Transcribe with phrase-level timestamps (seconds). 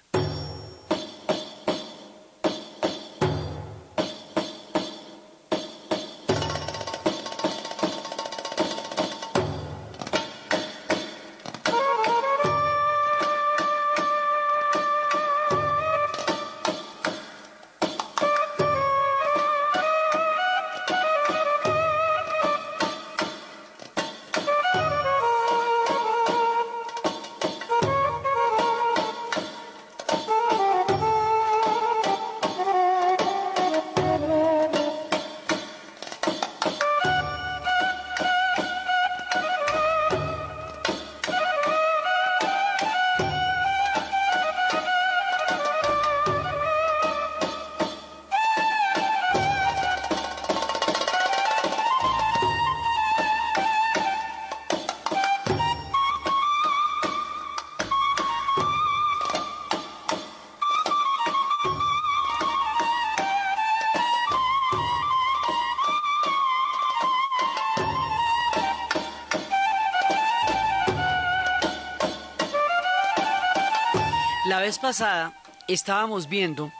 [74.77, 75.33] Pasada
[75.67, 76.71] estábamos viendo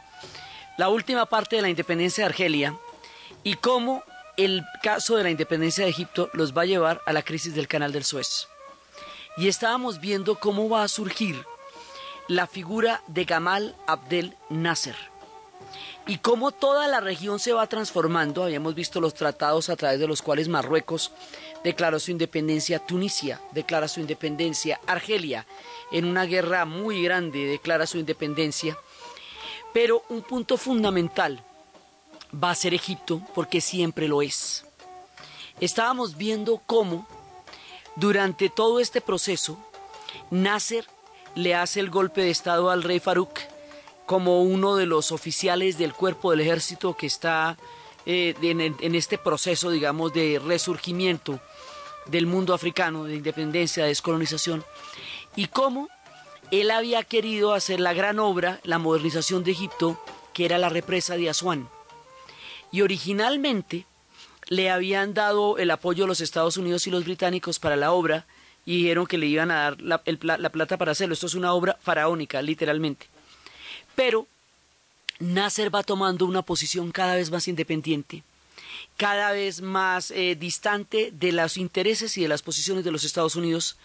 [0.76, 2.78] la última parte de la independencia de Argelia
[3.42, 4.02] y cómo
[4.36, 7.68] el caso de la independencia de Egipto los va a llevar a la crisis del
[7.68, 8.48] canal del Suez.
[9.36, 11.44] Y estábamos viendo cómo va a surgir
[12.28, 14.96] la figura de Gamal Abdel Nasser
[16.06, 18.44] y cómo toda la región se va transformando.
[18.44, 21.12] Habíamos visto los tratados a través de los cuales Marruecos
[21.64, 25.46] declaró su independencia, Tunisia declara su independencia, Argelia.
[25.92, 28.78] En una guerra muy grande declara su independencia,
[29.72, 31.42] pero un punto fundamental
[32.32, 34.64] va a ser Egipto porque siempre lo es.
[35.60, 37.06] Estábamos viendo cómo
[37.96, 39.58] durante todo este proceso
[40.30, 40.86] Nasser
[41.34, 43.38] le hace el golpe de Estado al rey Farouk
[44.06, 47.56] como uno de los oficiales del cuerpo del ejército que está
[48.06, 51.40] eh, en, en este proceso, digamos, de resurgimiento
[52.10, 54.64] del mundo africano, de independencia, de descolonización,
[55.36, 55.88] y cómo
[56.50, 61.16] él había querido hacer la gran obra, la modernización de Egipto, que era la represa
[61.16, 61.68] de Asuán.
[62.72, 63.86] Y originalmente
[64.48, 68.26] le habían dado el apoyo a los Estados Unidos y los británicos para la obra
[68.66, 70.02] y dijeron que le iban a dar la,
[70.38, 71.14] la plata para hacerlo.
[71.14, 73.06] Esto es una obra faraónica, literalmente.
[73.94, 74.26] Pero
[75.20, 78.24] Nasser va tomando una posición cada vez más independiente
[78.96, 83.36] cada vez más eh, distante de los intereses y de las posiciones de los Estados
[83.36, 83.76] Unidos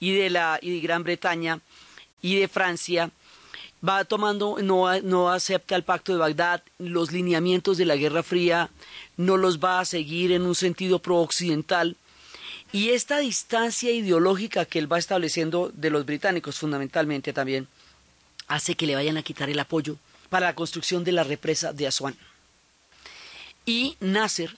[0.00, 1.60] y de la y de Gran Bretaña
[2.22, 3.10] y de Francia.
[3.86, 8.70] Va tomando no, no acepta el pacto de Bagdad los lineamientos de la Guerra Fría
[9.16, 11.96] no los va a seguir en un sentido pro-occidental.
[12.72, 17.68] Y esta distancia ideológica que él va estableciendo de los británicos fundamentalmente también
[18.48, 19.96] hace que le vayan a quitar el apoyo
[20.28, 22.16] para la construcción de la represa de Asuán
[23.66, 24.56] y Nasser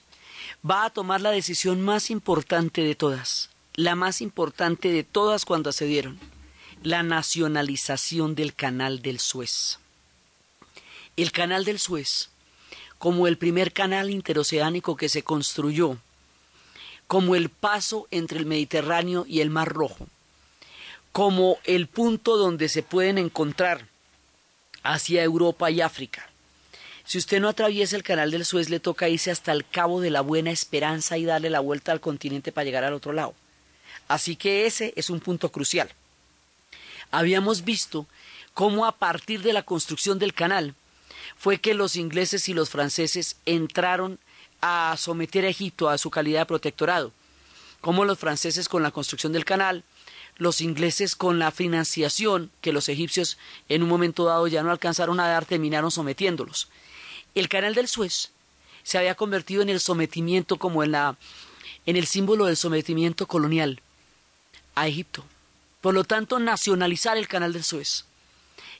[0.68, 5.70] va a tomar la decisión más importante de todas, la más importante de todas cuando
[5.70, 6.20] accedieron,
[6.82, 9.78] la nacionalización del canal del Suez.
[11.16, 12.28] El canal del Suez,
[12.98, 15.96] como el primer canal interoceánico que se construyó,
[17.06, 20.06] como el paso entre el Mediterráneo y el Mar Rojo,
[21.12, 23.88] como el punto donde se pueden encontrar
[24.82, 26.27] hacia Europa y África,
[27.08, 30.10] si usted no atraviesa el canal del Suez, le toca irse hasta el Cabo de
[30.10, 33.34] la Buena Esperanza y darle la vuelta al continente para llegar al otro lado.
[34.08, 35.90] Así que ese es un punto crucial.
[37.10, 38.06] Habíamos visto
[38.52, 40.74] cómo a partir de la construcción del canal
[41.38, 44.18] fue que los ingleses y los franceses entraron
[44.60, 47.10] a someter a Egipto a su calidad de protectorado.
[47.80, 49.82] Como los franceses con la construcción del canal,
[50.36, 53.38] los ingleses con la financiación que los egipcios
[53.70, 56.68] en un momento dado ya no alcanzaron a dar, terminaron sometiéndolos.
[57.38, 58.30] El canal del Suez
[58.82, 61.16] se había convertido en el sometimiento como en la
[61.86, 63.80] en el símbolo del sometimiento colonial
[64.74, 65.24] a Egipto.
[65.80, 68.04] Por lo tanto, nacionalizar el canal del Suez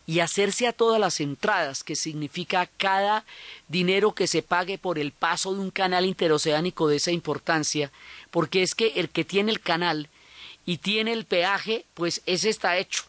[0.06, 3.24] y hacerse a todas las entradas, que significa cada
[3.68, 7.92] dinero que se pague por el paso de un canal interoceánico de esa importancia,
[8.30, 10.08] porque es que el que tiene el canal
[10.66, 13.04] y tiene el peaje, pues ese está hecho.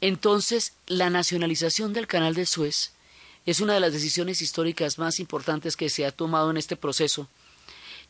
[0.00, 2.93] Entonces, la nacionalización del canal de Suez
[3.46, 7.28] es una de las decisiones históricas más importantes que se ha tomado en este proceso.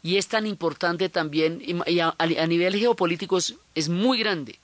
[0.03, 4.59] Y es tan importante también, y a, nivel geopolítico es muy grande,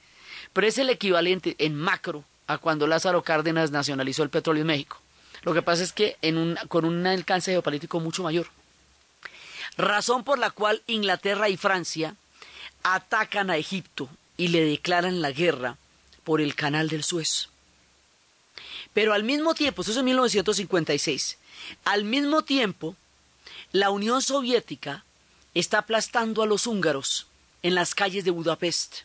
[0.53, 5.01] pero es el equivalente en macro a cuando Lázaro Cárdenas nacionalizó el petróleo en México.
[5.43, 6.17] Lo que pasa es que
[6.69, 8.49] con un alcance geopolítico mucho mayor.
[9.77, 12.17] Razón por la cual Inglaterra y Francia
[12.83, 15.77] atacan a Egipto y le declaran la guerra
[16.25, 17.49] por el canal del Suez.
[18.93, 21.39] Pero al mismo tiempo, eso es en 1956,
[21.85, 22.97] al mismo tiempo,
[23.73, 25.05] la Unión Soviética
[25.55, 27.27] está aplastando a los húngaros
[27.63, 29.01] en las calles de Budapest.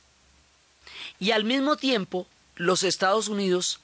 [1.20, 3.80] Y al mismo tiempo, los Estados Unidos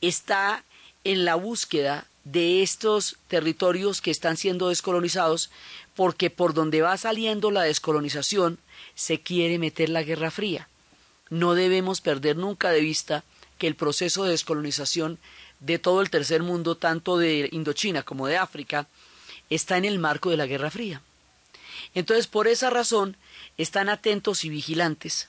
[0.00, 0.64] está
[1.04, 5.50] en la búsqueda de estos territorios que están siendo descolonizados
[5.94, 8.58] porque por donde va saliendo la descolonización
[8.94, 10.68] se quiere meter la Guerra Fría.
[11.30, 13.24] No debemos perder nunca de vista
[13.58, 15.18] que el proceso de descolonización
[15.60, 18.86] de todo el tercer mundo, tanto de Indochina como de África,
[19.50, 21.02] está en el marco de la Guerra Fría.
[21.94, 23.16] Entonces, por esa razón,
[23.56, 25.28] están atentos y vigilantes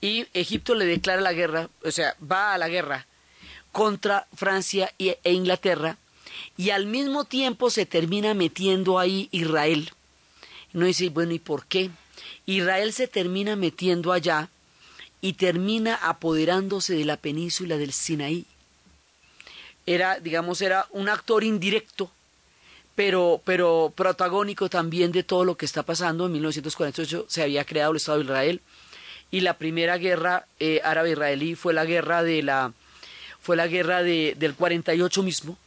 [0.00, 3.06] y Egipto le declara la guerra, o sea, va a la guerra
[3.72, 5.96] contra Francia e Inglaterra
[6.56, 9.90] y al mismo tiempo se termina metiendo ahí Israel.
[10.72, 11.90] Y uno dice, bueno, ¿y por qué?
[12.46, 14.50] Israel se termina metiendo allá
[15.20, 18.46] y termina apoderándose de la península del Sinaí.
[19.86, 22.10] Era, digamos, era un actor indirecto,
[22.94, 26.26] pero, pero protagónico también de todo lo que está pasando.
[26.26, 28.60] En 1948 se había creado el Estado de Israel
[29.30, 32.72] y la primera guerra eh, árabe-israelí fue la guerra de la
[33.40, 35.58] fue la guerra de, del 48 mismo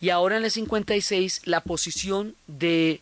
[0.00, 3.00] y ahora en el 56 la posición de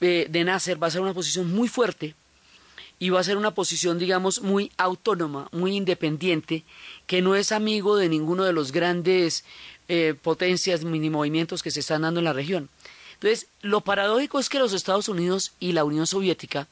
[0.00, 2.14] eh, de Nasser va a ser una posición muy fuerte
[3.00, 6.64] y va a ser una posición, digamos, muy autónoma, muy independiente,
[7.06, 9.42] que no es amigo de ninguno de los grandes
[9.88, 12.68] eh, potencias, mini movimientos que se están dando en la región.
[13.14, 16.68] Entonces, lo paradójico es que los Estados Unidos y la Unión Soviética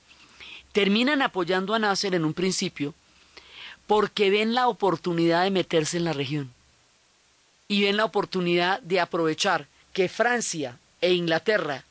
[0.72, 2.94] terminan apoyando a Nasser en un principio
[3.86, 6.52] porque ven la oportunidad de meterse en la región
[7.68, 11.84] y ven la oportunidad de aprovechar que Francia e Inglaterra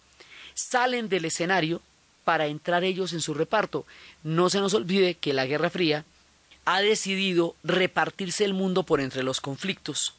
[0.53, 1.81] salen del escenario
[2.27, 3.85] para entrar ellos en su reparto.
[4.21, 6.03] No se nos olvide que la Guerra Fría
[6.65, 10.13] ha decidido repartirse el mundo por entre los conflictos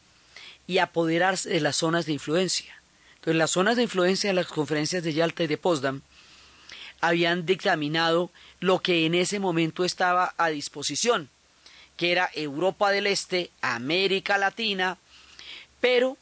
[0.67, 2.81] y apoderarse de las zonas de influencia.
[3.17, 6.01] Entonces, las zonas de influencia de las conferencias de Yalta y de Potsdam
[7.03, 8.31] habían dictaminado
[8.61, 11.29] lo que en ese momento estaba a disposición,
[11.99, 14.97] que era Europa del Este, América Latina,
[15.79, 16.17] pero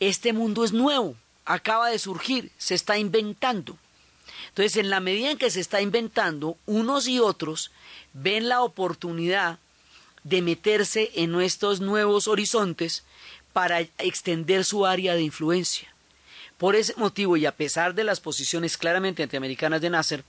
[0.00, 1.14] este mundo es nuevo,
[1.44, 3.76] acaba de surgir, se está inventando.
[4.48, 7.70] Entonces, en la medida en que se está inventando, unos y otros
[8.12, 9.58] ven la oportunidad
[10.24, 13.04] de meterse en nuestros nuevos horizontes
[13.52, 15.88] para extender su área de influencia.
[16.58, 20.24] Por ese motivo, y a pesar de las posiciones claramente antiamericanas de Nasser,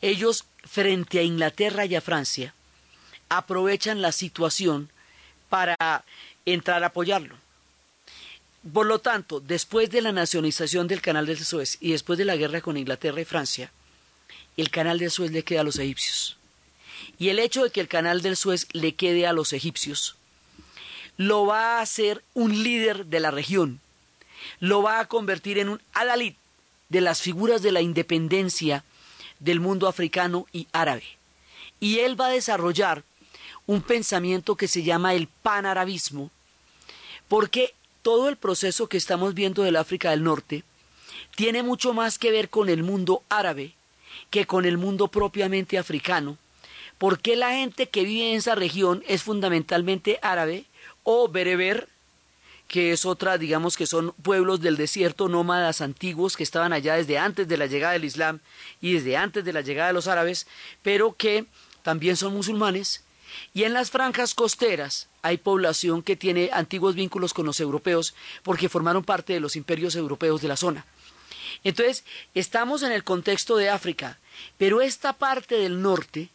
[0.00, 2.54] ellos, frente a Inglaterra y a Francia,
[3.28, 4.90] aprovechan la situación
[5.48, 6.04] para
[6.46, 7.41] entrar a apoyarlo.
[8.70, 12.36] Por lo tanto, después de la nacionalización del canal del Suez y después de la
[12.36, 13.72] guerra con Inglaterra y Francia,
[14.56, 16.36] el canal del Suez le queda a los egipcios.
[17.18, 20.16] Y el hecho de que el canal del Suez le quede a los egipcios
[21.18, 23.80] lo va a hacer un líder de la región
[24.60, 26.34] lo va a convertir en un adalid
[26.88, 28.84] de las figuras de la independencia
[29.40, 31.04] del mundo africano y árabe.
[31.80, 33.02] Y él va a desarrollar
[33.66, 36.30] un pensamiento que se llama el panarabismo,
[37.28, 40.64] porque todo el proceso que estamos viendo del África del Norte
[41.34, 43.74] tiene mucho más que ver con el mundo árabe
[44.30, 46.36] que con el mundo propiamente africano,
[46.98, 50.64] porque la gente que vive en esa región es fundamentalmente árabe
[51.04, 51.88] o bereber
[52.68, 57.18] que es otra, digamos que son pueblos del desierto nómadas antiguos que estaban allá desde
[57.18, 58.40] antes de la llegada del Islam
[58.80, 60.46] y desde antes de la llegada de los árabes,
[60.82, 61.44] pero que
[61.82, 63.04] también son musulmanes.
[63.52, 68.68] Y en las franjas costeras hay población que tiene antiguos vínculos con los europeos porque
[68.68, 70.84] formaron parte de los imperios europeos de la zona.
[71.64, 74.18] Entonces, estamos en el contexto de África,
[74.58, 76.28] pero esta parte del norte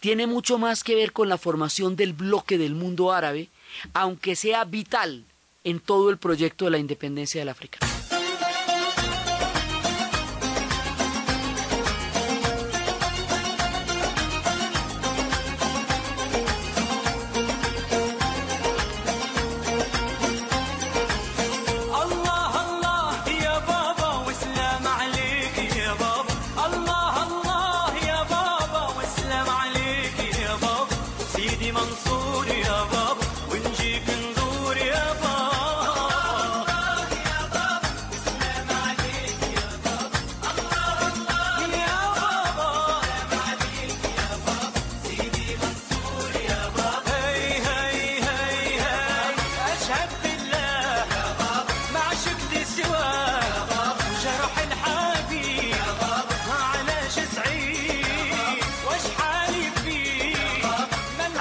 [0.00, 3.48] tiene mucho más que ver con la formación del bloque del mundo árabe,
[3.92, 5.24] aunque sea vital
[5.64, 7.78] en todo el proyecto de la independencia del África.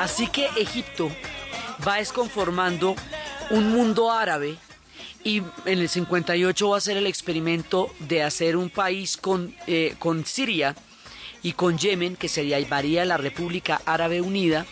[0.03, 1.10] Así que Egipto
[1.88, 2.93] va desconformando
[3.51, 4.57] un mundo árabe
[5.24, 9.95] y en el 58 va a ser el experimento de hacer un país con, eh,
[10.00, 10.75] con Siria
[11.41, 14.65] y con Yemen, que se llamaría la República Árabe Unida,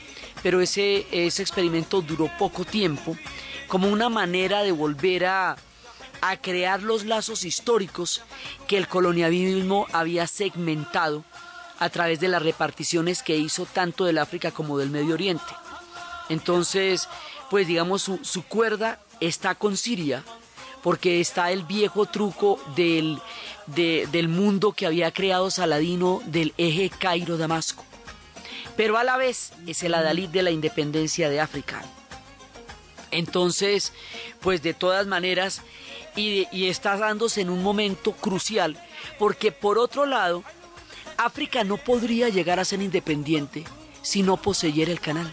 [0.44, 3.16] pero ese, ese experimento duró poco tiempo,
[3.70, 5.56] como una manera de volver a,
[6.20, 8.22] a crear los lazos históricos
[8.68, 11.24] que el colonialismo había segmentado
[11.82, 15.52] a través de las reparticiones que hizo tanto del África como del Medio Oriente.
[16.30, 17.10] Entonces,
[17.50, 20.24] pues digamos, su, su cuerda está con Siria,
[20.84, 23.20] porque está el viejo truco del,
[23.66, 27.84] del mundo que había creado Saladino del eje Cairo-Damasco.
[28.78, 31.82] Pero a la vez es el adalid de la independencia de África.
[33.10, 33.92] Entonces,
[34.40, 35.64] pues de todas maneras,
[36.16, 38.78] y, y está dándose en un momento crucial,
[39.18, 40.44] porque por otro lado,
[41.26, 43.64] África no podría llegar a ser independiente
[44.02, 45.32] si no poseyera el canal.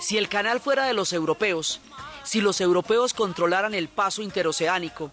[0.00, 1.80] Si el canal fuera de los europeos,
[2.24, 5.10] si los europeos controlaran el paso interoceánico,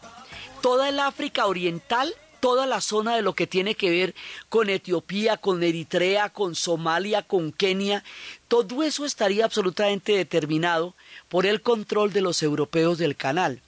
[0.61, 4.15] toda el África Oriental, toda la zona de lo que tiene que ver
[4.49, 8.03] con Etiopía, con Eritrea, con Somalia, con Kenia,
[8.49, 10.93] todo eso estaría absolutamente determinado
[11.29, 13.61] por el control de los europeos del canal.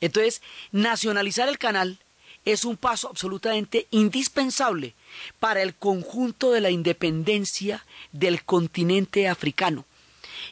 [0.00, 0.40] Entonces,
[0.72, 1.98] nacionalizar el canal
[2.44, 4.94] es un paso absolutamente indispensable
[5.38, 9.84] para el conjunto de la independencia del continente africano.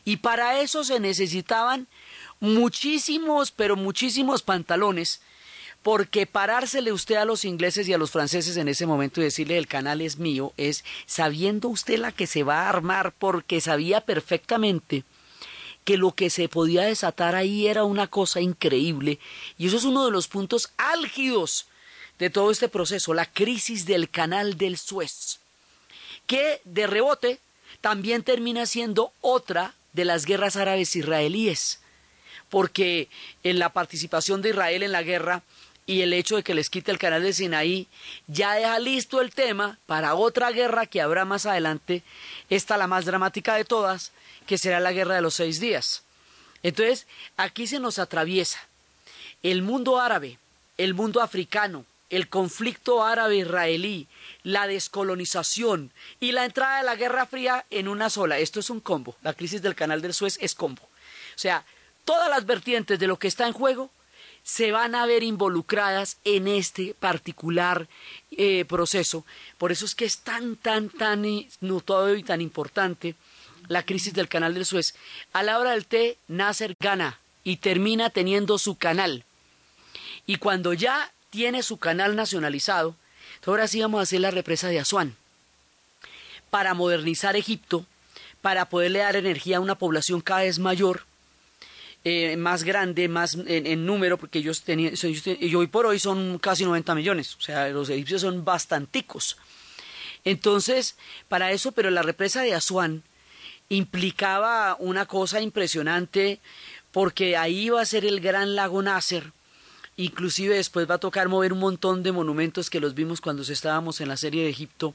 [0.05, 1.89] Y para eso se necesitaban
[2.41, 5.23] muchísimos, pero muchísimos pantalones,
[5.83, 9.57] porque parársele usted a los ingleses y a los franceses en ese momento y decirle
[9.57, 14.03] el canal es mío, es sabiendo usted la que se va a armar, porque sabía
[14.03, 15.05] perfectamente
[15.85, 19.19] que lo que se podía desatar ahí era una cosa increíble,
[19.57, 21.67] y eso es uno de los puntos álgidos
[22.19, 25.39] de todo este proceso, la crisis del canal del Suez,
[26.27, 27.41] que de rebote
[27.81, 31.81] también termina siendo otra de las guerras árabes israelíes
[32.49, 33.09] porque
[33.43, 35.43] en la participación de Israel en la guerra
[35.87, 37.89] y el hecho de que les quite el canal de Sinaí
[38.27, 42.03] ya deja listo el tema para otra guerra que habrá más adelante,
[42.51, 44.13] esta la más dramática de todas,
[44.47, 46.03] que será la guerra de los seis días.
[46.63, 47.07] Entonces,
[47.37, 48.59] aquí se nos atraviesa
[49.43, 50.39] el mundo árabe,
[50.77, 54.09] el mundo africano, el conflicto árabe-israelí,
[54.43, 58.39] la descolonización y la entrada de la Guerra Fría en una sola.
[58.39, 59.17] Esto es un combo.
[59.23, 60.83] La crisis del canal del Suez es combo.
[60.83, 61.65] O sea,
[62.05, 63.91] todas las vertientes de lo que está en juego
[64.43, 67.87] se van a ver involucradas en este particular
[68.31, 69.27] eh, proceso.
[69.59, 71.25] Por eso es que es tan, tan, tan
[71.61, 73.15] notado y tan importante
[73.69, 74.95] la crisis del canal del Suez.
[75.35, 79.25] A la hora del té, Nasser gana y termina teniendo su canal.
[80.27, 82.97] Y cuando ya tiene su canal nacionalizado,
[83.47, 85.17] ahora sí vamos a hacer la represa de Asuán
[86.51, 87.87] para modernizar Egipto,
[88.41, 91.05] para poderle dar energía a una población cada vez mayor
[92.05, 94.95] eh, más grande, más en, número, porque ellos tenían,
[95.41, 99.37] y hoy por hoy son casi 90 millones, o sea, los egipcios son bastanticos.
[100.25, 100.97] Entonces,
[101.29, 103.03] para eso, pero la represa de Asuán
[103.69, 106.41] implicaba una cosa impresionante,
[106.93, 109.33] porque ahí iba a ser el gran lago Nasser,
[110.01, 114.01] Inclusive después va a tocar mover un montón de monumentos que los vimos cuando estábamos
[114.01, 114.95] en la serie de Egipto,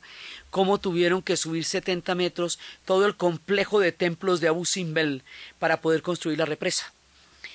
[0.50, 5.22] cómo tuvieron que subir 70 metros todo el complejo de templos de Abu Simbel
[5.60, 6.94] para poder construir la represa.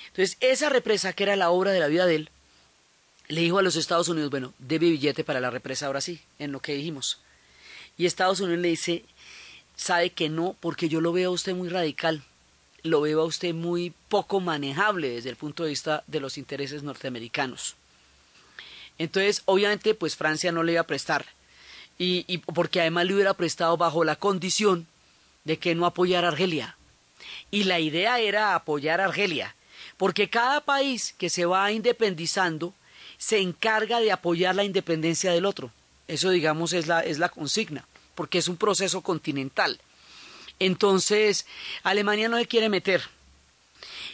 [0.09, 2.29] Entonces, esa represa, que era la obra de la vida de él,
[3.29, 6.51] le dijo a los Estados Unidos, bueno, debe billete para la represa ahora sí, en
[6.51, 7.17] lo que dijimos.
[7.97, 9.05] Y Estados Unidos le dice,
[9.75, 12.23] sabe que no, porque yo lo veo a usted muy radical
[12.83, 16.83] lo veo a usted muy poco manejable desde el punto de vista de los intereses
[16.83, 17.75] norteamericanos.
[18.97, 21.25] Entonces, obviamente, pues Francia no le iba a prestar,
[21.97, 24.87] y, porque además le hubiera prestado bajo la condición
[25.43, 26.77] de que no apoyara a Argelia.
[27.51, 29.55] Y la idea era apoyar a Argelia,
[29.97, 32.73] porque cada país que se va independizando
[33.17, 35.71] se encarga de apoyar la independencia del otro.
[36.07, 39.79] Eso, digamos, es la, es la consigna, porque es un proceso continental.
[40.59, 41.45] Entonces,
[41.83, 43.01] Alemania no le quiere meter.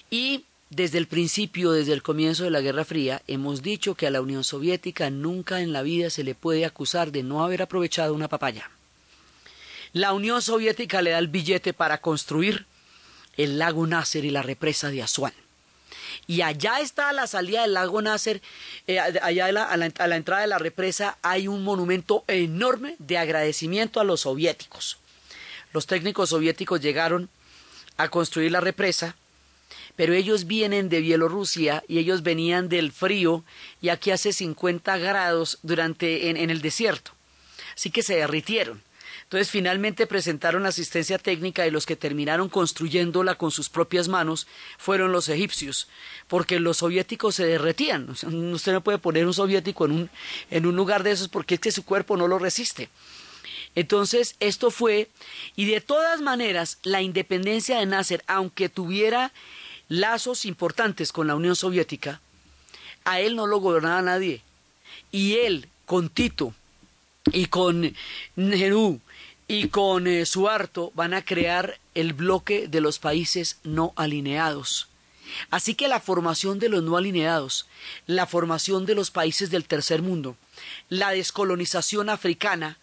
[0.09, 4.11] Y desde el principio, desde el comienzo de la Guerra Fría, hemos dicho que a
[4.11, 8.13] la Unión Soviética nunca en la vida se le puede acusar de no haber aprovechado
[8.13, 8.69] una papaya.
[9.93, 12.65] La Unión Soviética le da el billete para construir
[13.37, 15.33] el lago Nasser y la represa de Asuán.
[16.27, 18.41] Y allá está la salida del lago Nasser,
[18.87, 24.03] eh, allá a la entrada de la represa hay un monumento enorme de agradecimiento a
[24.03, 24.97] los soviéticos
[25.75, 27.29] los técnicos soviéticos llegaron
[27.97, 29.17] a construir la represa,
[29.97, 33.43] pero ellos vienen de Bielorrusia y ellos venían del frío
[33.81, 37.11] y aquí hace 50 grados durante en, el desierto.
[37.75, 38.83] Así que se derritieron.
[39.23, 45.11] Entonces finalmente presentaron asistencia técnica y los que terminaron construyéndola con sus propias manos fueron
[45.11, 45.89] los egipcios,
[46.29, 48.11] porque los soviéticos se derretían.
[48.11, 50.09] usted no puede poner un soviético en un,
[50.51, 52.89] en un lugar de esos porque es que su cuerpo no lo resiste.
[53.75, 55.09] Entonces, esto fue,
[55.55, 59.31] y de todas maneras, la independencia de Nasser, aunque tuviera
[59.89, 62.21] lazos importantes con la Unión Soviética,
[63.03, 64.41] a él no lo gobernaba nadie.
[65.11, 66.53] Y él, con Tito
[67.31, 67.95] y con
[68.35, 68.99] Nehru
[69.47, 70.23] y con eh,
[70.93, 74.87] van a crear el bloque de los países no alineados.
[75.49, 77.67] Así que la formación de los no alineados,
[78.07, 80.35] la formación de los países del tercer mundo,
[80.89, 82.77] la descolonización africana,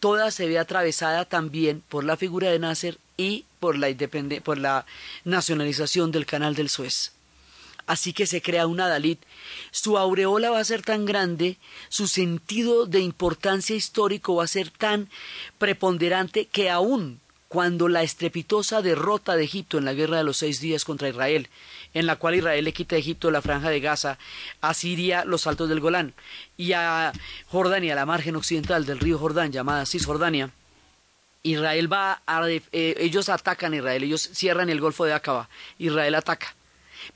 [0.00, 3.88] toda se ve atravesada también por la figura de Nasser y por la,
[4.42, 4.86] por la
[5.24, 7.12] nacionalización del canal del Suez.
[7.86, 9.22] Así que se crea una Dalit.
[9.70, 11.56] Su aureola va a ser tan grande,
[11.88, 15.08] su sentido de importancia histórico va a ser tan
[15.58, 20.60] preponderante que aún cuando la estrepitosa derrota de Egipto en la guerra de los seis
[20.60, 21.48] días contra Israel,
[21.94, 24.18] en la cual Israel le quita a Egipto la franja de Gaza,
[24.60, 26.14] a Siria los altos del Golán
[26.56, 27.12] y a
[27.46, 30.50] Jordania, la margen occidental del río Jordán, llamada Cisjordania,
[31.42, 35.48] Israel va a, eh, ellos atacan a Israel, ellos cierran el Golfo de Acaba,
[35.78, 36.54] Israel ataca.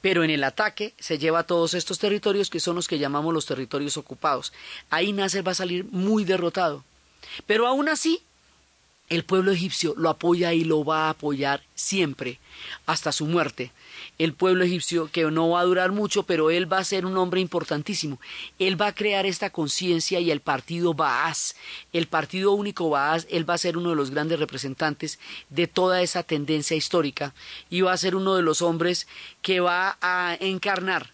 [0.01, 3.35] Pero en el ataque se lleva a todos estos territorios que son los que llamamos
[3.35, 4.53] los territorios ocupados.
[4.89, 6.85] Ahí Nasser va a salir muy derrotado.
[7.47, 8.23] Pero aún así,
[9.11, 12.39] el pueblo egipcio lo apoya y lo va a apoyar siempre,
[12.87, 13.73] hasta su muerte.
[14.19, 17.19] El pueblo egipcio, que no va a durar mucho, pero él va a ser un
[17.19, 18.21] hombre importantísimo.
[18.61, 21.57] Él va a crear esta conciencia y el partido Baas,
[21.93, 25.19] el partido único Baas, él va a ser uno de los grandes representantes
[25.49, 27.35] de toda esa tendencia histórica
[27.69, 29.09] y va a ser uno de los hombres
[29.43, 31.11] que va a encarnar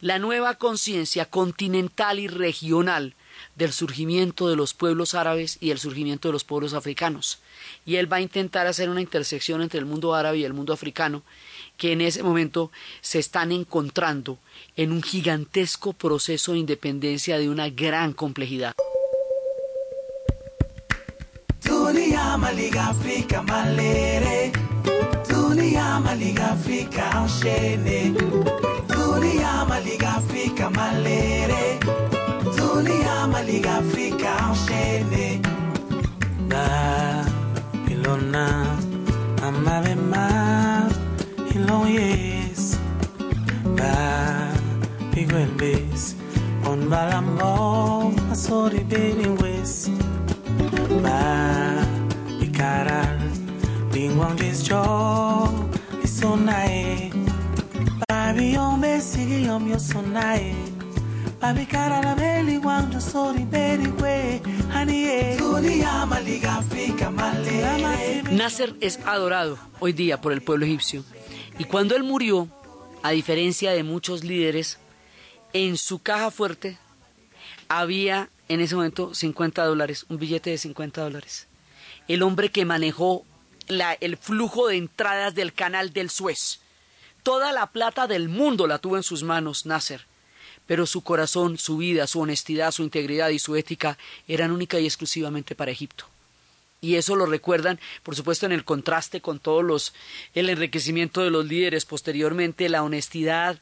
[0.00, 3.14] la nueva conciencia continental y regional
[3.56, 7.38] del surgimiento de los pueblos árabes y el surgimiento de los pueblos africanos.
[7.84, 10.72] Y él va a intentar hacer una intersección entre el mundo árabe y el mundo
[10.72, 11.22] africano,
[11.76, 14.38] que en ese momento se están encontrando
[14.76, 18.74] en un gigantesco proceso de independencia de una gran complejidad.
[22.52, 22.90] liga
[68.32, 71.04] Nasser es adorado hoy día por el pueblo egipcio.
[71.56, 72.48] Y cuando él murió,
[73.04, 74.79] a diferencia de muchos líderes,
[75.52, 76.78] en su caja fuerte
[77.68, 81.46] había en ese momento 50 dólares, un billete de 50 dólares.
[82.08, 83.24] El hombre que manejó
[83.68, 86.60] el flujo de entradas del canal del Suez.
[87.22, 90.06] Toda la plata del mundo la tuvo en sus manos Nasser
[90.70, 94.84] pero su corazón, su vida, su honestidad, su integridad y su ética eran única y
[94.84, 96.04] exclusivamente para Egipto.
[96.80, 99.92] Y eso lo recuerdan, por supuesto, en el contraste con todos los
[100.32, 103.58] el enriquecimiento de los líderes posteriormente, la honestidad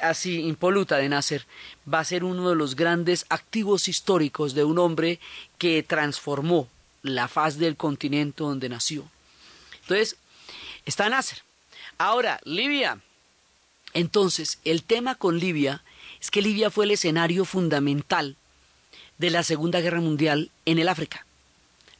[0.00, 1.44] así impoluta de Nasser
[1.92, 5.18] va a ser uno de los grandes activos históricos de un hombre
[5.58, 6.68] que transformó
[7.02, 9.08] la faz del continente donde nació.
[9.82, 10.16] Entonces,
[10.84, 11.42] está Nasser.
[11.98, 13.00] Ahora, Libia.
[13.94, 15.82] Entonces, el tema con Libia
[16.20, 18.36] es que Libia fue el escenario fundamental
[19.18, 21.24] de la Segunda Guerra Mundial en el África.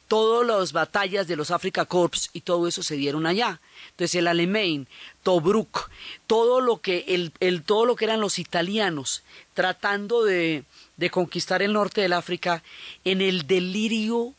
[0.07, 3.59] Todas las batallas de los Africa Corps y todo eso se dieron allá.
[3.91, 4.87] Entonces el Alamein,
[5.23, 5.89] Tobruk,
[6.27, 10.63] todo lo que el, todo lo que eran los italianos tratando de,
[10.95, 12.63] de conquistar el norte del África
[13.03, 14.33] en el delirio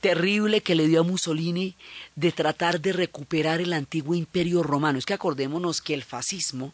[0.00, 1.76] terrible que le dio a Mussolini
[2.16, 4.98] de tratar de recuperar el antiguo imperio romano.
[4.98, 6.72] Es que acordémonos que el fascismo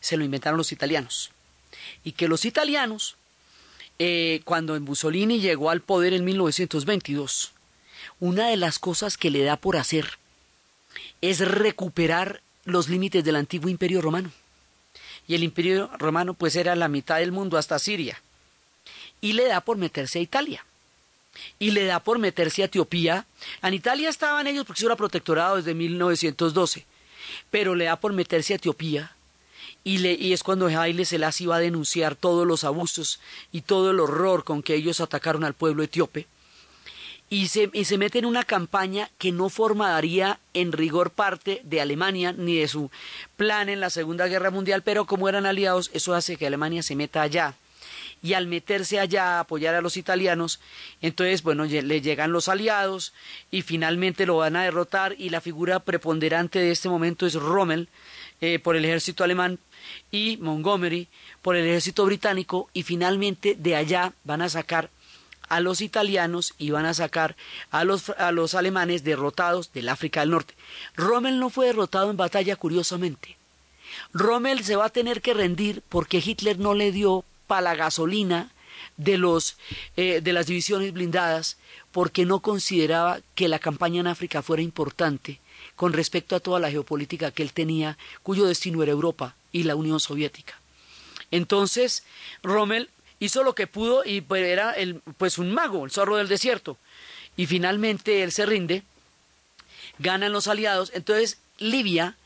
[0.00, 1.30] se lo inventaron los italianos
[2.04, 3.16] y que los italianos,
[3.98, 7.52] eh, cuando Mussolini llegó al poder en 1922,
[8.20, 10.18] una de las cosas que le da por hacer
[11.20, 14.30] es recuperar los límites del antiguo imperio romano.
[15.26, 18.20] Y el imperio romano pues era la mitad del mundo hasta Siria.
[19.20, 20.64] Y le da por meterse a Italia.
[21.58, 23.26] Y le da por meterse a Etiopía.
[23.62, 26.86] En Italia estaban ellos porque eso era protectorado desde 1912.
[27.50, 29.12] Pero le da por meterse a Etiopía
[29.84, 33.20] y, es cuando Haile Selassie va a denunciar todos los abusos
[33.52, 36.26] y todo el horror con que ellos atacaron al pueblo etíope.
[37.30, 41.80] y se, y se mete en una campaña que no formaría en rigor parte de
[41.80, 42.90] Alemania ni de su
[43.36, 46.96] plan en la Segunda Guerra Mundial, pero como eran aliados, eso hace que Alemania se
[46.96, 47.54] meta allá.
[48.22, 50.60] Y al meterse allá a apoyar a los italianos,
[51.00, 53.12] entonces, bueno, le llegan los aliados
[53.50, 57.88] y finalmente lo van a derrotar y la figura preponderante de este momento es Rommel
[58.40, 59.58] eh, por el ejército alemán
[60.10, 61.08] y Montgomery
[61.42, 64.90] por el ejército británico y finalmente de allá van a sacar
[65.48, 67.36] a los italianos y van a sacar
[67.70, 70.54] a los, a los alemanes derrotados del África del Norte.
[70.94, 73.36] Rommel no fue derrotado en batalla, curiosamente.
[74.12, 78.52] Rommel se va a tener que rendir porque Hitler no le dio para la gasolina
[78.96, 79.56] de, los,
[79.96, 81.56] eh, de las divisiones blindadas
[81.90, 85.40] porque no consideraba que la campaña en África fuera importante
[85.74, 89.76] con respecto a toda la geopolítica que él tenía, cuyo destino era Europa y la
[89.76, 90.60] Unión Soviética.
[91.30, 92.04] Entonces,
[92.42, 96.28] Rommel hizo lo que pudo y pues, era el, pues un mago, el zorro del
[96.28, 96.76] desierto.
[97.36, 98.82] Y finalmente él se rinde,
[99.98, 102.16] ganan los aliados, entonces Libia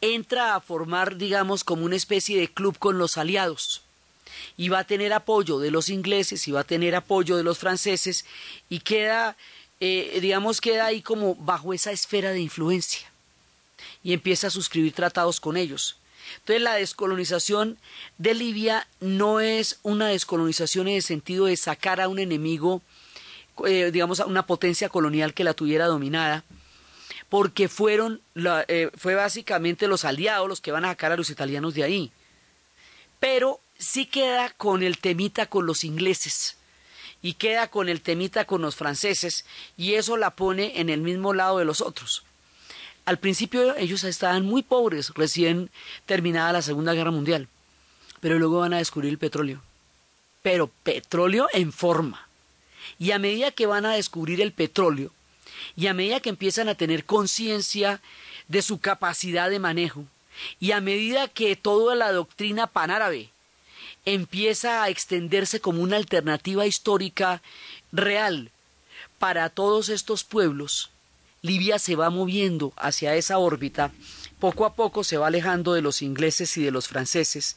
[0.00, 3.83] entra a formar, digamos, como una especie de club con los aliados.
[4.56, 7.58] Y va a tener apoyo de los ingleses y va a tener apoyo de los
[7.58, 8.24] franceses
[8.68, 9.36] y queda,
[9.80, 13.10] eh, digamos, queda ahí como bajo esa esfera de influencia.
[14.02, 15.96] Y empieza a suscribir tratados con ellos.
[16.38, 17.78] Entonces la descolonización
[18.18, 22.82] de Libia no es una descolonización en el sentido de sacar a un enemigo,
[23.66, 26.44] eh, digamos, a una potencia colonial que la tuviera dominada,
[27.28, 28.20] porque fueron,
[28.68, 32.12] eh, fue básicamente los aliados los que van a sacar a los italianos de ahí.
[33.20, 36.56] Pero sí queda con el temita con los ingleses
[37.22, 39.44] y queda con el temita con los franceses
[39.76, 42.24] y eso la pone en el mismo lado de los otros.
[43.04, 45.70] Al principio ellos estaban muy pobres, recién
[46.06, 47.48] terminada la Segunda Guerra Mundial,
[48.20, 49.62] pero luego van a descubrir el petróleo.
[50.42, 52.28] Pero petróleo en forma.
[52.98, 55.12] Y a medida que van a descubrir el petróleo,
[55.76, 58.00] y a medida que empiezan a tener conciencia
[58.48, 60.04] de su capacidad de manejo,
[60.60, 63.30] y a medida que toda la doctrina panárabe
[64.04, 67.42] empieza a extenderse como una alternativa histórica
[67.92, 68.50] real
[69.18, 70.90] para todos estos pueblos,
[71.44, 73.92] Libia se va moviendo hacia esa órbita,
[74.40, 77.56] poco a poco se va alejando de los ingleses y de los franceses.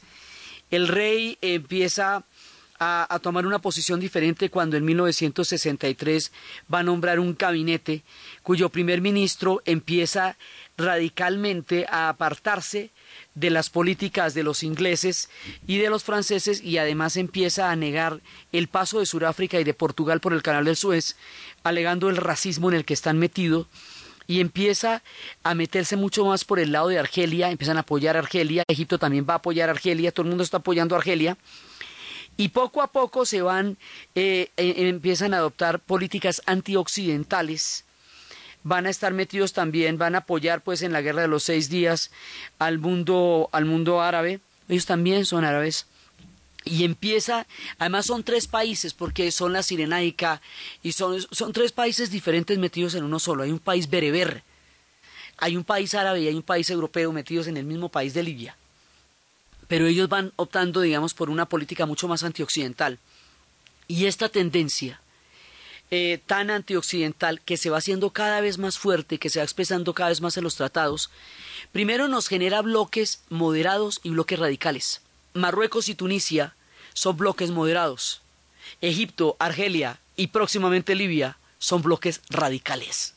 [0.70, 2.24] El rey empieza
[2.78, 6.32] a, tomar una posición diferente cuando en 1963
[6.72, 8.02] va a nombrar un gabinete
[8.42, 10.36] cuyo primer ministro empieza
[10.76, 12.90] radicalmente a apartarse
[13.38, 15.28] de las políticas de los ingleses
[15.66, 18.20] y de los franceses y además empieza a negar
[18.52, 21.16] el paso de Sudáfrica y de Portugal por el canal del Suez,
[21.62, 23.66] alegando el racismo en el que están metidos
[24.26, 25.02] y empieza
[25.42, 28.98] a meterse mucho más por el lado de Argelia, empiezan a apoyar a Argelia, Egipto
[28.98, 31.38] también va a apoyar a Argelia, todo el mundo está apoyando a Argelia,
[32.36, 33.78] y poco a poco se van,
[34.14, 37.84] eh, eh, empiezan a adoptar políticas antioccidentales,
[38.68, 41.68] van a estar metidos también, van a apoyar pues en la guerra de los seis
[41.70, 42.10] días
[42.58, 45.86] al mundo, al mundo árabe, ellos también son árabes,
[46.64, 47.46] y empieza,
[47.78, 50.42] además son tres países porque son la Sirenaica
[50.82, 53.42] y son, son tres países diferentes metidos en uno solo.
[53.42, 54.42] Hay un país bereber,
[55.38, 58.22] hay un país árabe y hay un país europeo metidos en el mismo país de
[58.22, 58.56] Libia.
[59.66, 62.98] Pero ellos van optando, digamos, por una política mucho más antioccidental.
[63.86, 65.00] Y esta tendencia
[65.90, 69.94] eh, tan antioccidental que se va haciendo cada vez más fuerte, que se va expresando
[69.94, 71.10] cada vez más en los tratados,
[71.72, 75.00] primero nos genera bloques moderados y bloques radicales.
[75.34, 76.54] Marruecos y Tunisia
[76.92, 78.20] son bloques moderados.
[78.80, 83.14] Egipto, Argelia y próximamente Libia son bloques radicales.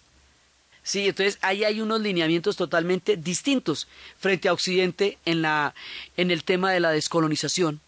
[0.84, 5.75] Sí, entonces ahí hay unos lineamientos totalmente distintos frente a Occidente en, la,
[6.17, 7.81] en el tema de la descolonización.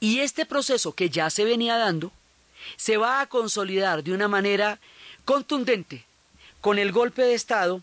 [0.00, 2.12] Y este proceso que ya se venía dando
[2.76, 4.80] se va a consolidar de una manera
[5.24, 6.04] contundente.
[6.60, 7.82] Con el golpe de Estado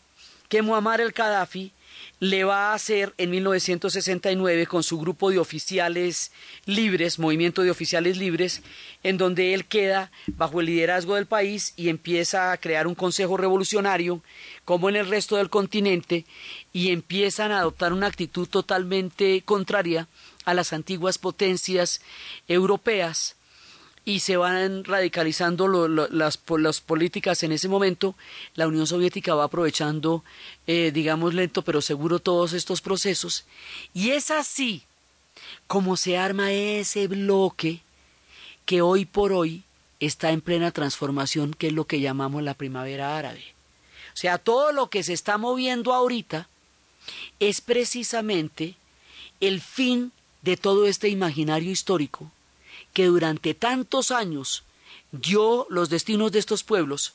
[0.50, 1.72] que Muammar el Gaddafi
[2.20, 6.32] le va a hacer en 1969 con su grupo de oficiales
[6.66, 8.62] libres, movimiento de oficiales libres,
[9.04, 13.36] en donde él queda bajo el liderazgo del país y empieza a crear un consejo
[13.36, 14.22] revolucionario,
[14.64, 16.26] como en el resto del continente,
[16.72, 20.08] y empiezan a adoptar una actitud totalmente contraria
[20.46, 22.00] a las antiguas potencias
[22.48, 23.36] europeas
[24.06, 26.38] y se van radicalizando las,
[26.82, 28.16] políticas en ese momento,
[28.56, 30.24] la Unión Soviética va aprovechando,
[30.68, 33.46] eh, digamos lento pero seguro, todos estos procesos,
[33.94, 34.84] y es así
[35.68, 37.82] como se arma ese bloque
[38.66, 39.64] que hoy por hoy
[40.00, 43.44] está en plena transformación, que es lo que llamamos la primavera árabe.
[44.14, 46.48] O sea, todo lo que se está moviendo ahorita
[47.40, 48.76] es precisamente
[49.40, 50.12] el fin
[50.42, 52.32] de todo este imaginario histórico
[52.94, 54.64] que durante tantos años
[55.12, 57.14] dio los destinos de estos pueblos,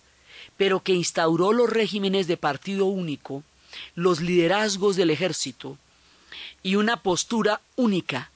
[0.57, 3.43] pero que instauró los regímenes de partido único,
[3.95, 5.79] los liderazgos del ejército
[6.62, 8.31] y una postura única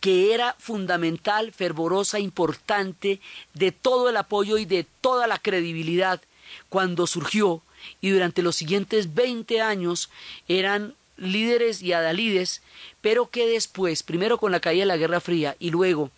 [0.00, 3.20] que era fundamental, fervorosa, importante,
[3.54, 6.20] de todo el apoyo y de toda la credibilidad
[6.68, 7.62] cuando surgió
[8.00, 10.10] y durante los siguientes 20 años
[10.48, 12.62] eran líderes y adalides,
[13.00, 16.10] pero que después, primero con la caída de la Guerra Fría y luego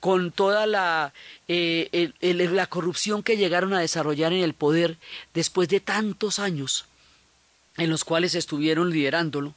[0.00, 1.12] con toda la,
[1.48, 4.96] eh, la corrupción que llegaron a desarrollar en el poder
[5.32, 6.86] después de tantos años
[7.76, 9.54] en los cuales estuvieron liderándolo,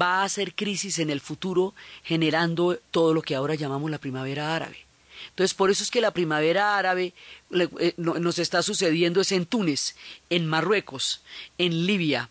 [0.00, 4.54] va a hacer crisis en el futuro generando todo lo que ahora llamamos la primavera
[4.54, 4.86] árabe.
[5.30, 7.12] Entonces, por eso es que la primavera árabe
[7.52, 9.96] eh, nos está sucediendo es en Túnez,
[10.30, 11.22] en Marruecos,
[11.58, 12.30] en Libia,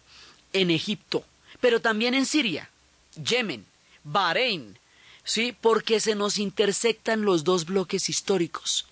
[0.54, 1.24] en Egipto,
[1.62, 2.70] pero también en Siria,
[3.16, 3.66] Yemen,
[4.04, 4.78] Bahrein,
[5.24, 5.56] ¿sí?
[5.60, 8.86] Porque se nos intersectan los dos bloques históricos.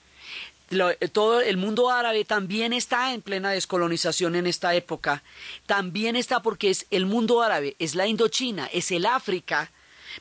[1.13, 5.23] Todo el mundo árabe también está en plena descolonización en esta época.
[5.65, 9.71] También está porque es el mundo árabe, es la Indochina, es el África,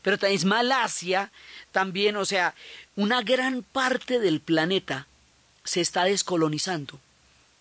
[0.03, 1.33] pero también es Malasia,
[1.73, 2.55] también, o sea,
[2.95, 5.09] una gran parte del planeta
[5.65, 7.01] se está descolonizando,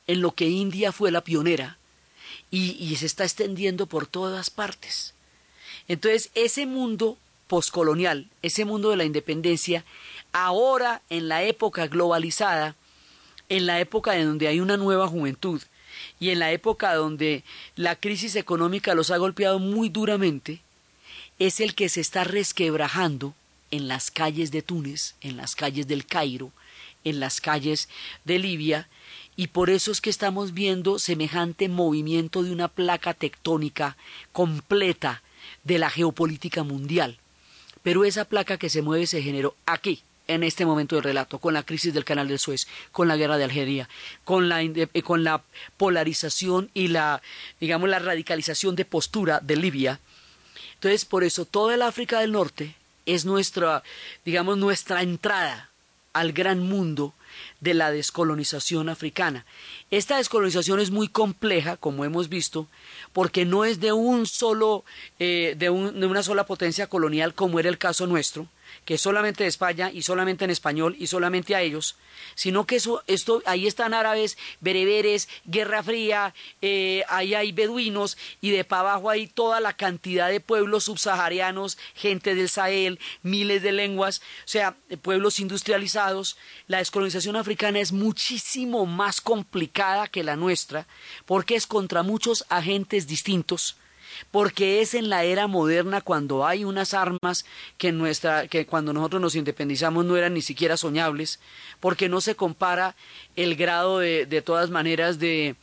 [0.05, 1.77] en lo que India fue la pionera,
[2.55, 5.13] y, se está extendiendo por todas partes.
[5.87, 9.83] Entonces, ese mundo poscolonial, ese mundo de la independencia,
[10.31, 12.75] ahora en la época globalizada,
[13.49, 15.61] en la época en donde hay una nueva juventud
[16.19, 17.43] y en la época donde
[17.75, 20.61] la crisis económica los ha golpeado muy duramente,
[21.37, 23.35] es el que se está resquebrajando
[23.69, 26.51] en las calles de Túnez, en las calles del Cairo,
[27.03, 27.89] en las calles
[28.23, 28.87] de Libia,
[29.35, 33.97] y por eso es que estamos viendo semejante movimiento de una placa tectónica
[34.31, 35.21] completa
[35.63, 37.17] de la geopolítica mundial.
[37.83, 41.53] Pero esa placa que se mueve se generó aquí, en este momento del relato, con
[41.53, 43.89] la crisis del canal del Suez, con la guerra de Algeria,
[44.23, 45.43] con la, eh, con la
[45.77, 47.21] polarización y la,
[47.59, 49.99] digamos, la radicalización de postura de Libia.
[50.75, 53.83] Entonces, por eso toda el África del Norte es nuestra,
[54.23, 55.69] digamos, nuestra entrada
[56.13, 57.13] al gran mundo
[57.59, 59.45] de la descolonización africana.
[59.91, 62.67] Esta descolonización es muy compleja, como hemos visto,
[63.13, 64.83] porque no es de un solo,
[65.19, 68.47] eh, de, una sola potencia colonial como era el caso nuestro,
[68.83, 71.95] que solamente de España y solamente en español y solamente a ellos,
[72.35, 78.51] sino que eso, esto, ahí están árabes, bereberes, guerra fría, eh, ahí hay beduinos y
[78.51, 83.71] de para abajo hay toda la cantidad de pueblos subsaharianos, gente del Sahel, miles de
[83.71, 86.37] lenguas, o sea, pueblos industrializados.
[86.67, 90.87] La descolonización africana es muchísimo más complicada que la nuestra
[91.25, 93.77] porque es contra muchos agentes distintos
[94.31, 97.45] porque es en la era moderna cuando hay unas armas
[97.77, 101.39] que, nuestra, que cuando nosotros nos independizamos no eran ni siquiera soñables,
[101.79, 102.95] porque no se compara
[103.35, 105.55] el grado de, de todas maneras de,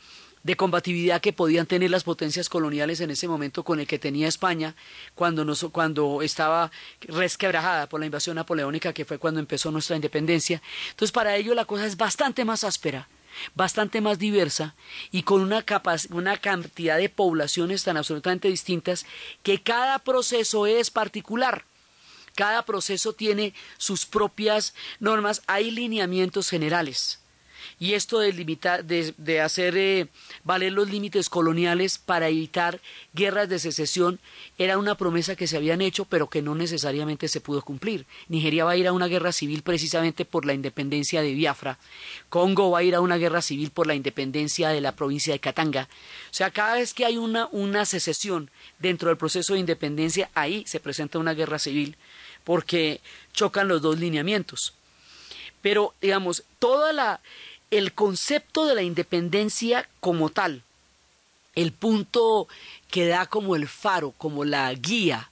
[0.43, 4.27] de combatividad que podían tener las potencias coloniales en ese momento con el que tenía
[4.27, 4.75] España
[5.15, 6.69] cuando, nos, cuando estaba
[7.01, 10.61] resquebrajada por la invasión napoleónica que fue cuando empezó nuestra independencia.
[10.91, 13.07] Entonces para ello la cosa es bastante más áspera
[13.55, 14.75] bastante más diversa
[15.11, 15.65] y con una,
[16.11, 19.05] una cantidad de poblaciones tan absolutamente distintas
[19.43, 21.65] que cada proceso es particular.
[22.35, 27.22] Cada proceso tiene sus propias normas, hay lineamientos generales
[27.79, 30.07] y esto de, limitar, de, hacer eh,
[30.43, 32.79] valer los límites coloniales para evitar
[33.13, 34.19] guerras de secesión
[34.57, 38.05] era una promesa que se habían hecho pero que no necesariamente se pudo cumplir.
[38.27, 41.77] Nigeria va a ir a una guerra civil precisamente por la independencia de Biafra,
[42.29, 45.39] Congo va a ir a una guerra civil por la independencia de la provincia de
[45.39, 45.87] Katanga.
[46.31, 48.49] O sea, cada vez que hay una, una secesión
[48.79, 51.95] dentro del proceso de independencia, ahí se presenta una guerra civil
[52.43, 53.01] porque
[53.33, 54.73] chocan los dos lineamientos.
[55.61, 57.21] Pero, digamos, toda la,
[57.77, 60.63] el concepto de la independencia como tal,
[61.55, 62.47] el punto
[62.89, 65.29] que da como el faro, como la guía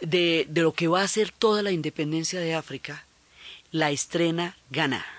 [0.00, 3.04] de, de lo que va a ser toda la independencia de África,
[3.72, 5.15] la estrena Ghana.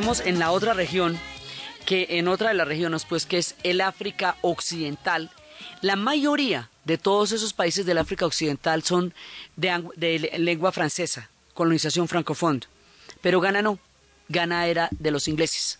[0.00, 1.18] En la otra región,
[1.84, 5.30] que en otra de las regiones, pues que es el África Occidental.
[5.82, 9.12] La mayoría de todos esos países del África Occidental son
[9.56, 12.60] de, lengua francesa, colonización francófona.
[13.20, 13.78] Pero Ghana no.
[14.28, 15.78] Ghana era de los ingleses.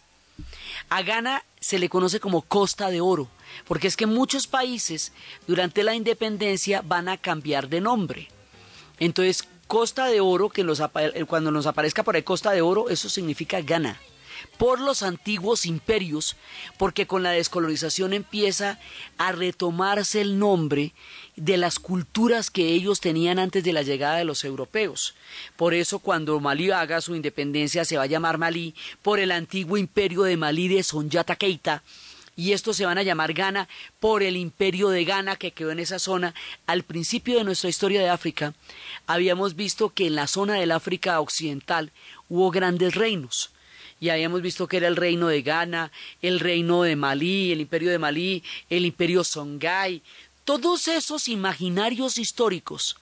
[0.90, 3.28] A Ghana se le conoce como Costa de Oro,
[3.66, 5.12] porque es que muchos países
[5.46, 8.28] durante la independencia van a cambiar de nombre.
[8.98, 10.66] Entonces, Costa de Oro, que
[11.28, 14.00] cuando nos aparezca por ahí Costa de Oro, eso significa Ghana
[14.58, 16.34] por los antiguos imperios,
[16.76, 18.80] porque con la descolonización empieza
[19.16, 20.92] a retomarse el nombre
[21.36, 25.14] de las culturas que ellos tenían antes de la llegada de los europeos.
[25.56, 29.76] Por eso cuando Malí haga su independencia se va a llamar Malí por el antiguo
[29.76, 31.82] imperio de Malí de Sonyata Keita,
[32.40, 33.68] y estos se van a llamar Ghana
[34.00, 36.34] por el imperio de Ghana que quedó en esa zona.
[36.66, 38.54] Al principio de nuestra historia de África,
[39.06, 41.92] habíamos visto que en la zona del África occidental
[42.30, 43.50] hubo grandes reinos
[44.00, 47.90] y habíamos visto que era el reino de Ghana, el reino de Malí, el imperio
[47.90, 50.02] de Malí, el imperio Songhai,
[50.46, 52.96] todos esos imaginarios históricos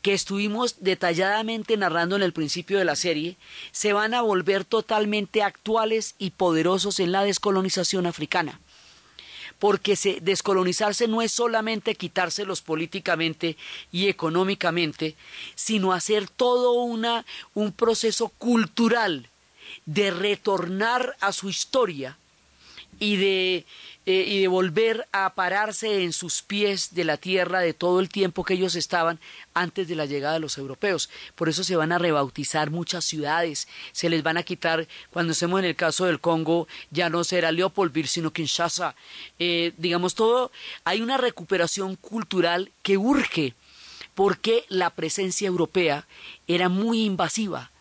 [0.00, 3.36] que estuvimos detalladamente narrando en el principio de la serie,
[3.70, 8.61] se van a volver totalmente actuales y poderosos en la descolonización africana.
[9.62, 13.56] Porque descolonizarse no es solamente quitárselos políticamente
[13.92, 15.14] y económicamente,
[15.54, 19.28] sino hacer todo una, un proceso cultural
[19.86, 22.18] de retornar a su historia
[23.02, 23.66] y de,
[24.06, 28.08] eh, y de volver a pararse en sus pies de la tierra de todo el
[28.08, 29.18] tiempo que ellos estaban
[29.54, 31.10] antes de la llegada de los europeos.
[31.34, 35.58] Por eso se van a rebautizar muchas ciudades, se les van a quitar, cuando estemos
[35.58, 38.94] en el caso del Congo, ya no será Leopoldville, sino Kinshasa.
[39.40, 40.52] Eh, digamos, todo,
[40.84, 43.54] hay una recuperación cultural que urge
[44.14, 46.06] porque la presencia europea
[46.46, 47.72] era muy invasiva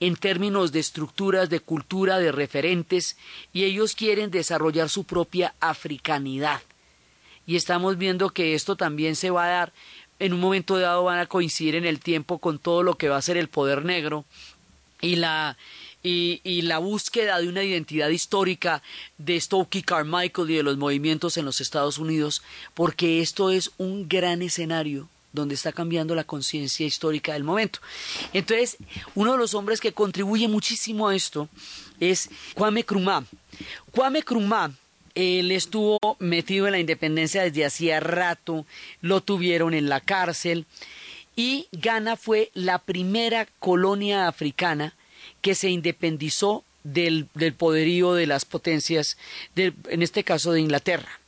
[0.00, 3.16] en términos de estructuras, de cultura, de referentes,
[3.52, 6.60] y ellos quieren desarrollar su propia africanidad.
[7.46, 9.72] Y estamos viendo que esto también se va a dar,
[10.18, 13.16] en un momento dado van a coincidir en el tiempo con todo lo que va
[13.16, 14.24] a ser el poder negro
[15.00, 15.56] y la,
[16.02, 18.82] y, y, la búsqueda de una identidad histórica
[19.16, 22.42] de Stokey Carmichael y de los movimientos en los Estados Unidos,
[22.74, 27.80] porque esto es un gran escenario donde está cambiando la conciencia histórica del momento.
[28.32, 28.76] Entonces,
[29.14, 31.48] uno de los hombres que contribuye muchísimo a esto
[32.00, 33.24] es Kwame Nkrumah.
[33.92, 34.70] Kwame Nkrumah
[35.14, 38.66] él estuvo metido en la independencia desde hacía rato,
[39.00, 40.64] lo tuvieron en la cárcel
[41.34, 44.94] y Ghana fue la primera colonia africana
[45.40, 49.16] que se independizó del, del poderío de las potencias,
[49.56, 51.20] en este caso de Inglaterra.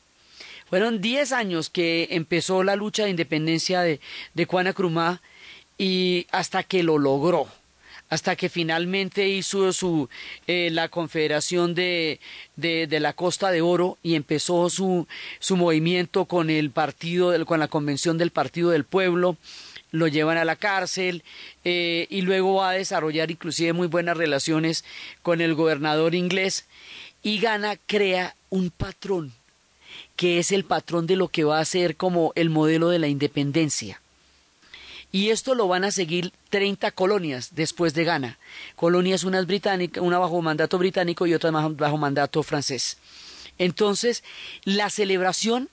[0.71, 4.01] Fueron 10 años que empezó la lucha de independencia de,
[4.35, 5.21] de Crumá
[5.77, 7.49] y hasta que lo logró
[8.09, 10.09] hasta que finalmente hizo su
[10.49, 12.19] eh, la confederación de,
[12.57, 15.07] de, de, la Costa de Oro y empezó su,
[15.39, 19.37] su movimiento con el partido con la convención del Partido del Pueblo.
[19.93, 21.23] Lo llevan a la cárcel
[21.65, 24.85] eh, y luego va a desarrollar inclusive muy buenas relaciones
[25.23, 26.67] con el gobernador inglés
[27.23, 29.33] y Gana crea un patrón
[30.21, 33.09] que es el patrón de lo que va a ser como el modelo de la
[33.09, 34.03] independencia.
[35.11, 38.39] Y esto lo van a seguir 30 colonias después de Ghana.
[38.77, 42.99] Colonias, unas británicas, una bajo mandato británico y otra bajo mandato francés.
[43.57, 44.23] Entonces,
[44.65, 45.71] la celebración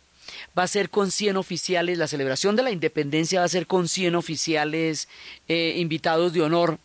[0.58, 3.89] va a ser con 100 oficiales, la celebración de la independencia va a ser con
[3.89, 5.10] 100 oficiales
[5.50, 6.80] eh, invitados de honor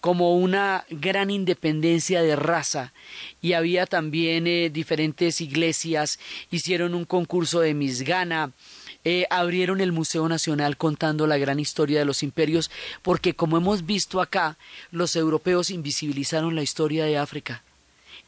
[0.00, 2.92] como una gran independencia de raza
[3.40, 6.18] y había también eh, diferentes iglesias,
[6.50, 8.52] hicieron un concurso de misgana,
[9.04, 12.70] eh, abrieron el Museo Nacional contando la gran historia de los imperios,
[13.02, 14.58] porque como hemos visto acá,
[14.90, 17.62] los europeos invisibilizaron la historia de África.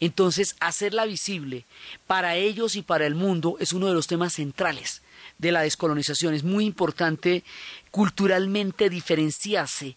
[0.01, 1.65] Entonces, hacerla visible
[2.07, 5.03] para ellos y para el mundo es uno de los temas centrales
[5.39, 6.35] de la descolonización.
[6.35, 7.43] Es muy importante
[7.91, 9.97] culturalmente diferenciarse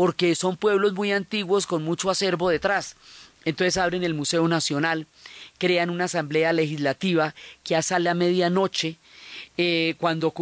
[0.00, 2.96] porque son pueblos muy antiguos con mucho acervo detrás.
[3.44, 5.06] Entonces abren el Museo Nacional,
[5.58, 8.96] crean una asamblea legislativa que sale a medianoche
[9.58, 10.32] eh, cuando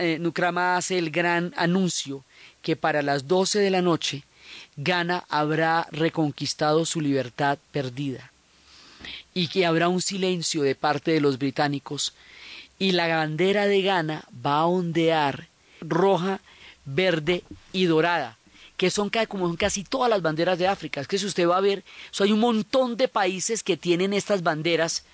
[0.00, 2.24] eh, Nukrama hace el gran anuncio
[2.62, 4.24] que para las doce de la noche
[4.76, 8.32] Ghana habrá reconquistado su libertad perdida.
[9.34, 12.12] Y que habrá un silencio de parte de los británicos.
[12.76, 15.46] Y la bandera de Ghana va a ondear
[15.80, 16.40] roja,
[16.84, 18.36] verde y dorada
[18.76, 21.00] que son como casi todas las banderas de África.
[21.00, 21.84] Es que si usted va a ver,
[22.18, 25.04] hay un montón de países que tienen estas banderas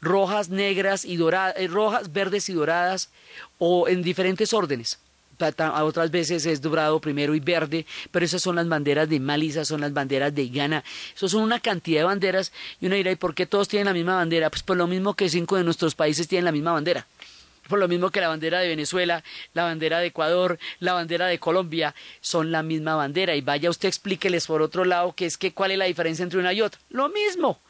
[0.00, 3.10] rojas, negras y doradas, eh, rojas, verdes y doradas,
[3.58, 4.98] o en diferentes órdenes.
[5.38, 9.80] otras veces es dorado primero y verde, pero esas son las banderas de Mali, son
[9.82, 10.84] las banderas de Ghana,
[11.14, 13.92] eso son una cantidad de banderas y uno dirá, ¿y por qué todos tienen la
[13.92, 14.48] misma bandera?
[14.50, 17.06] Pues por lo mismo que cinco de nuestros países tienen la misma bandera
[17.68, 19.22] por lo mismo que la bandera de Venezuela,
[19.54, 23.34] la bandera de Ecuador, la bandera de Colombia, son la misma bandera.
[23.34, 26.38] Y vaya usted explíqueles por otro lado que es que cuál es la diferencia entre
[26.38, 26.80] una y otra.
[26.90, 27.60] Lo mismo.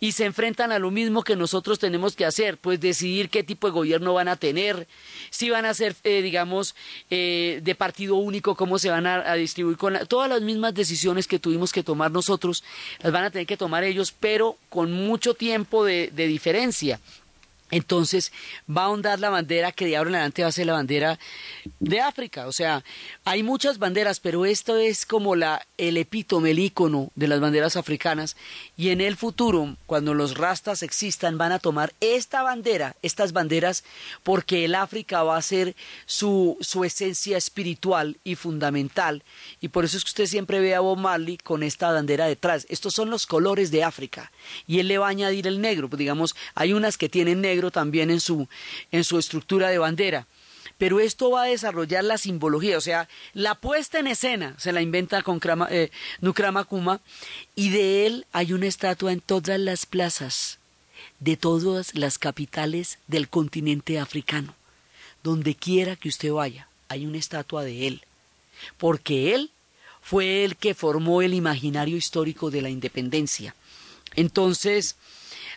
[0.00, 3.68] Y se enfrentan a lo mismo que nosotros tenemos que hacer, pues decidir qué tipo
[3.68, 4.88] de gobierno van a tener,
[5.30, 6.74] si van a ser, eh, digamos,
[7.10, 11.38] eh, de partido único, cómo se van a, distribuir con todas las mismas decisiones que
[11.38, 12.64] tuvimos que tomar nosotros,
[13.02, 17.00] las van a tener que tomar ellos, pero con mucho tiempo de diferencia.
[17.74, 18.30] Entonces
[18.70, 21.18] va a ahondar la bandera que de ahora en adelante va a ser la bandera
[21.80, 22.46] de África.
[22.46, 22.84] O sea,
[23.24, 27.74] hay muchas banderas, pero esto es como la, el epítome, el ícono de las banderas
[27.74, 28.36] africanas.
[28.76, 33.82] Y en el futuro, cuando los rastas existan, van a tomar esta bandera, estas banderas,
[34.22, 35.74] porque el África va a ser
[36.06, 39.24] su, su esencia espiritual y fundamental.
[39.60, 42.66] Y por eso es que usted siempre ve a Bob Marley con esta bandera detrás.
[42.68, 44.30] Estos son los colores de África.
[44.68, 45.88] Y él le va a añadir el negro.
[45.88, 48.48] Pues digamos, hay unas que tienen negro también en su,
[48.92, 50.26] en su estructura de bandera.
[50.78, 54.82] Pero esto va a desarrollar la simbología, o sea, la puesta en escena se la
[54.82, 55.90] inventa con Krama, eh,
[56.68, 57.00] Kuma
[57.54, 60.58] y de él hay una estatua en todas las plazas
[61.20, 64.54] de todas las capitales del continente africano.
[65.22, 68.02] Donde quiera que usted vaya, hay una estatua de él,
[68.76, 69.50] porque él
[70.02, 73.54] fue el que formó el imaginario histórico de la independencia.
[74.16, 74.96] Entonces,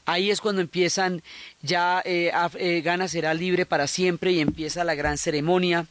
[0.07, 1.21] Ahí es cuando empiezan,
[1.61, 5.85] ya eh, eh, Ghana será libre para siempre y empieza la gran ceremonia.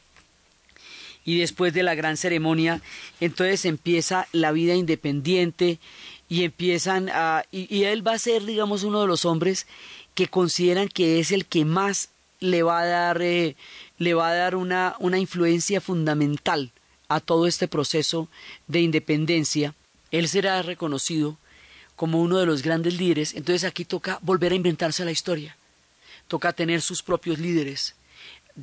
[1.26, 2.80] Y después de la gran ceremonia,
[3.20, 5.78] entonces empieza la vida independiente
[6.30, 7.44] y empiezan a...
[7.52, 9.66] Y, él va a ser, digamos, uno de los hombres
[10.14, 12.08] que consideran que es el que más
[12.40, 13.54] le va a dar, eh,
[13.98, 16.72] le va a dar una, una influencia fundamental
[17.08, 18.30] a todo este proceso
[18.66, 19.74] de independencia.
[20.10, 21.36] Él será reconocido
[21.96, 25.56] como uno de los grandes líderes, entonces aquí toca volver a inventarse la historia.
[26.28, 27.94] Toca tener sus propios líderes,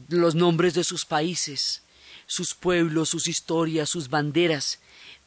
[0.09, 1.81] los nombres de sus países,
[2.27, 4.79] sus pueblos, sus historias, sus banderas,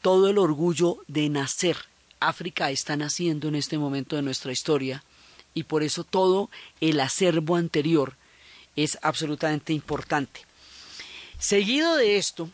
[0.03, 1.77] todo el orgullo de nacer.
[2.21, 5.03] África está naciendo en este momento de nuestra historia
[5.53, 6.51] y por eso todo
[6.81, 8.15] el acervo anterior
[8.77, 10.43] es absolutamente importante.
[11.39, 12.51] Seguido de esto,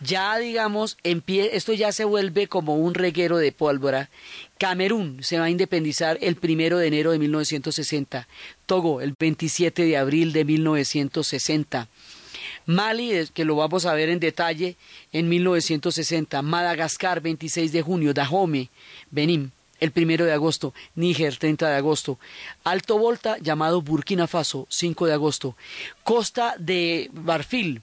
[0.00, 4.10] ya digamos, esto ya se vuelve como un reguero de pólvora.
[4.58, 8.28] Camerún se va a independizar el primero de enero de 1960,
[8.66, 11.88] Togo el 27 de abril de 1960.
[12.66, 14.76] Mali, que lo vamos a ver en detalle,
[15.12, 16.40] en 1960.
[16.42, 18.14] Madagascar, 26 de junio.
[18.14, 18.70] Dahomey,
[19.10, 20.72] Benín, el primero de agosto.
[20.94, 22.18] Níger, 30 de agosto.
[22.64, 25.56] Alto Volta, llamado Burkina Faso, 5 de agosto.
[26.04, 27.82] Costa de Barfil,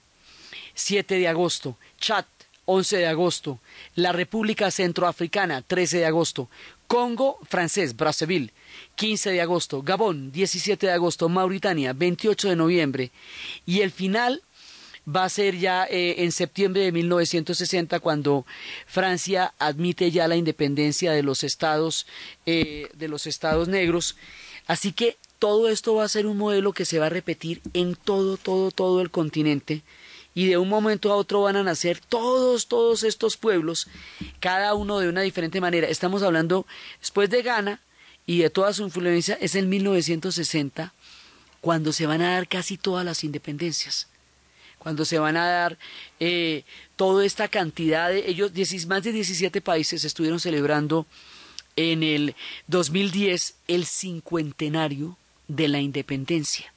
[0.74, 1.76] 7 de agosto.
[1.98, 2.24] Chad,
[2.64, 3.60] 11 de agosto.
[3.94, 6.48] La República Centroafricana, 13 de agosto.
[6.86, 8.52] Congo francés, Brazzaville,
[8.96, 9.82] 15 de agosto.
[9.82, 11.28] Gabón, 17 de agosto.
[11.28, 13.10] Mauritania, 28 de noviembre.
[13.66, 14.42] Y el final
[15.08, 18.46] va a ser ya eh, en septiembre de 1960 cuando
[18.86, 22.06] Francia admite ya la independencia de los estados
[22.46, 24.16] eh, de los estados negros.
[24.66, 27.96] Así que todo esto va a ser un modelo que se va a repetir en
[27.96, 29.82] todo, todo, todo el continente
[30.34, 33.88] y de un momento a otro van a nacer todos, todos estos pueblos,
[34.40, 35.88] cada uno de una diferente manera.
[35.88, 36.66] Estamos hablando
[37.00, 37.80] después de Ghana
[38.26, 40.92] y de toda su influencia, es en 1960
[41.60, 44.08] cuando se van a dar casi todas las independencias,
[44.78, 45.78] cuando se van a dar
[46.18, 46.64] eh,
[46.96, 48.52] toda esta cantidad de ellos,
[48.86, 51.06] más de 17 países estuvieron celebrando
[51.76, 52.34] en el
[52.66, 55.16] 2010 el cincuentenario
[55.46, 56.72] de la independencia.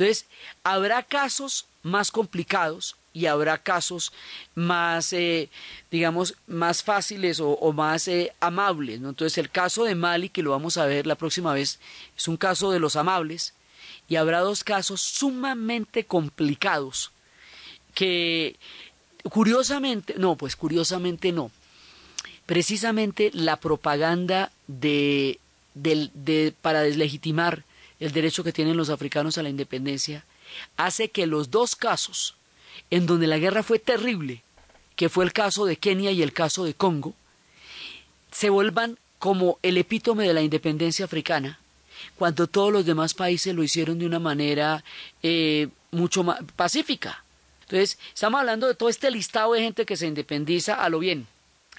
[0.00, 0.24] Entonces,
[0.64, 4.12] habrá casos más complicados y habrá casos
[4.54, 5.50] más, eh,
[5.90, 8.98] digamos, más fáciles o, más eh, amables.
[8.98, 9.10] ¿no?
[9.10, 11.80] Entonces, el caso de Mali, que lo vamos a ver la próxima vez,
[12.16, 13.52] es un caso de los amables
[14.08, 17.10] y habrá dos casos sumamente complicados
[17.94, 18.56] que,
[19.28, 21.50] curiosamente, no, pues curiosamente no.
[22.46, 25.38] Precisamente la propaganda de,
[25.74, 27.64] de, para deslegitimar
[28.00, 30.24] el derecho que tienen los africanos a la independencia
[30.76, 32.34] hace que los dos casos
[32.90, 34.42] en donde la guerra fue terrible,
[34.96, 37.14] que fue el caso de Kenia y el caso de Congo,
[38.32, 41.58] se vuelvan como el epítome de la independencia africana,
[42.16, 44.82] cuando todos los demás países lo hicieron de una manera
[45.22, 47.22] eh, mucho más pacífica.
[47.62, 51.26] Entonces, estamos hablando de todo este listado de gente que se independiza a lo bien.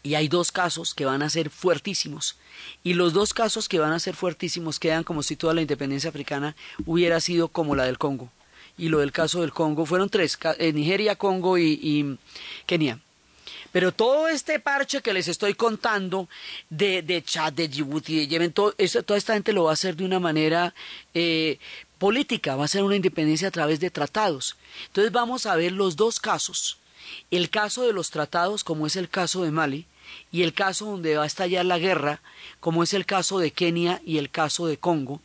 [0.04, 2.38] Y hay dos casos que van a ser fuertísimos.
[2.84, 6.10] Y los dos casos que van a ser fuertísimos quedan como si toda la independencia
[6.10, 8.32] africana hubiera sido como la del Congo
[8.78, 12.18] y lo del caso del Congo, fueron tres, eh, Nigeria, Congo y,
[12.66, 13.00] Kenia.
[13.72, 16.28] Pero todo este parche que les estoy contando
[16.70, 18.74] de, de Chad, de Djibouti, de Yemen, todo,
[19.06, 20.74] toda esta gente lo va a hacer de una manera
[21.14, 21.58] eh,
[21.98, 24.58] política, va a ser una independencia a través de tratados.
[24.88, 26.80] Entonces vamos a ver los dos casos.
[27.30, 29.86] El caso de los tratados, como es el caso de Mali,
[30.32, 32.22] y el caso donde va a estallar la guerra,
[32.60, 35.22] como es el caso de Kenia y el caso de Congo,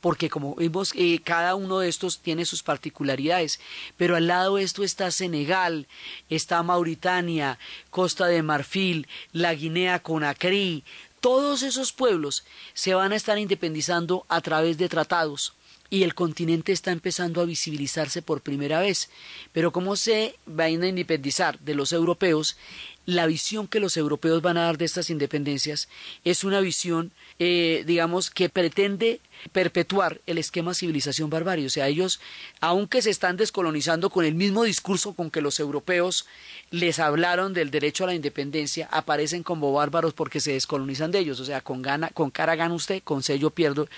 [0.00, 3.60] porque como vimos, eh, cada uno de estos tiene sus particularidades,
[3.96, 5.86] pero al lado de esto está Senegal,
[6.30, 7.58] está Mauritania,
[7.90, 10.84] Costa de Marfil, la Guinea Conakry,
[11.20, 15.54] todos esos pueblos se van a estar independizando a través de tratados
[15.90, 19.10] y el continente está empezando a visibilizarse por primera vez.
[19.52, 22.56] Pero ¿cómo se van a independizar de los europeos?
[23.04, 25.88] La visión que los europeos van a dar de estas independencias
[26.24, 29.20] es una visión, eh, digamos, que pretende
[29.52, 31.66] perpetuar el esquema civilización-barbarie.
[31.66, 32.20] O sea, ellos,
[32.60, 36.26] aunque se están descolonizando con el mismo discurso con que los europeos
[36.70, 41.40] les hablaron del derecho a la independencia, aparecen como bárbaros porque se descolonizan de ellos.
[41.40, 43.88] O sea, con, gana, con cara gana usted, con sello pierdo.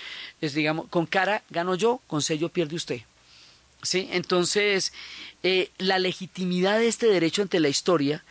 [0.41, 3.01] Es, digamos, con cara gano yo, con sello pierde usted.
[3.81, 4.09] ¿Sí?
[4.11, 4.91] Entonces,
[5.41, 8.25] eh, la legitimidad de este derecho ante la historia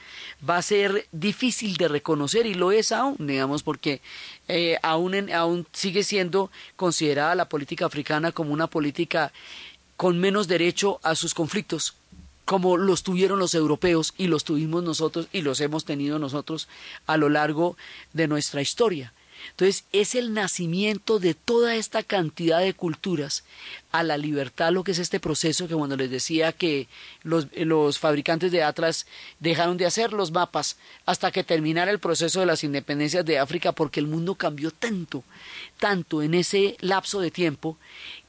[0.48, 4.02] va a ser difícil de reconocer y lo es aún, digamos, porque
[4.48, 9.32] eh, aún, aún sigue siendo considerada la política africana como una política
[9.96, 11.94] con menos derecho a sus conflictos
[12.48, 16.66] como los tuvieron los europeos y los tuvimos nosotros y los hemos tenido nosotros
[17.06, 17.76] a lo largo
[18.14, 19.12] de nuestra historia.
[19.50, 23.44] Entonces es el nacimiento de toda esta cantidad de culturas
[23.90, 26.88] a la libertad, lo que es este proceso que cuando les decía que
[27.22, 29.06] los, los, fabricantes de Atlas
[29.40, 30.76] dejaron de hacer los mapas
[31.06, 35.24] hasta que terminara el proceso de las independencias de África porque el mundo cambió tanto,
[35.78, 37.78] tanto en ese lapso de tiempo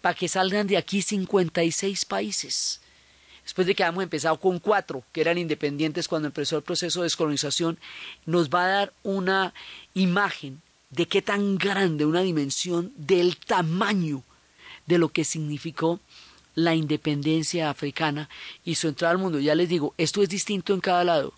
[0.02, 2.82] para que salgan de aquí 56 países.
[3.44, 7.06] Después de que habíamos empezado con cuatro que eran independientes cuando empezó el proceso de
[7.06, 7.80] descolonización,
[8.28, 9.56] nos va a dar una
[9.96, 14.24] imagen de qué tan grande, una dimensión del tamaño
[14.86, 16.00] de lo que significó
[16.56, 18.30] la independencia africana
[18.66, 19.40] y su entrada al mundo.
[19.40, 21.34] Ya les digo, esto es distinto en cada lado.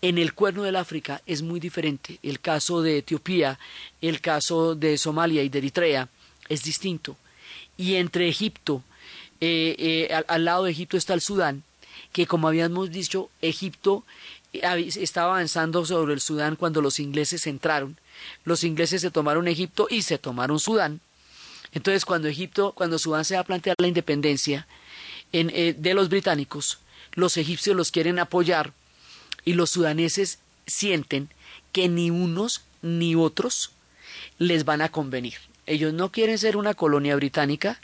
[0.00, 2.18] En el cuerno del África es muy diferente.
[2.22, 3.58] El caso de Etiopía,
[4.00, 6.08] el caso de Somalia y de Eritrea
[6.48, 7.16] es distinto.
[7.76, 8.82] Y entre Egipto,
[9.40, 9.76] eh,
[10.10, 11.62] eh, al, lado de Egipto está el Sudán,
[12.12, 14.04] que como habíamos dicho, Egipto
[14.54, 17.98] eh, estaba avanzando sobre el Sudán cuando los ingleses entraron
[18.44, 21.00] los ingleses se tomaron Egipto y se tomaron Sudán.
[21.72, 24.66] Entonces, cuando Egipto, cuando Sudán se va a plantear la independencia
[25.32, 26.78] eh, de los británicos,
[27.12, 28.72] los egipcios los quieren apoyar
[29.44, 31.28] y los sudaneses sienten
[31.72, 33.72] que ni unos ni otros
[34.38, 35.34] les van a convenir.
[35.66, 37.80] Ellos no quieren ser una colonia británica,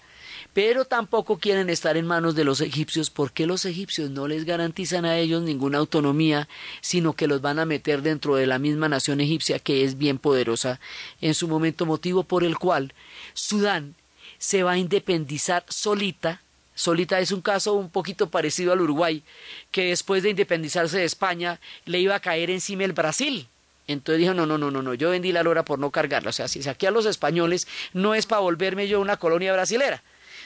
[0.53, 5.05] pero tampoco quieren estar en manos de los egipcios porque los egipcios no les garantizan
[5.05, 6.49] a ellos ninguna autonomía,
[6.81, 10.19] sino que los van a meter dentro de la misma nación egipcia que es bien
[10.19, 10.79] poderosa
[11.21, 12.93] en su momento, motivo por el cual
[13.33, 13.95] Sudán
[14.39, 16.43] se va a independizar solita.
[16.75, 19.23] Solita es un caso un poquito parecido al Uruguay,
[19.71, 23.47] que después de independizarse de España le iba a caer encima el Brasil.
[23.89, 26.31] Entonces dijo, no, no, no, no, no, yo vendí la lora por no cargarla.
[26.31, 30.03] O sea, si saqué a los españoles, no es para volverme yo una colonia brasilera.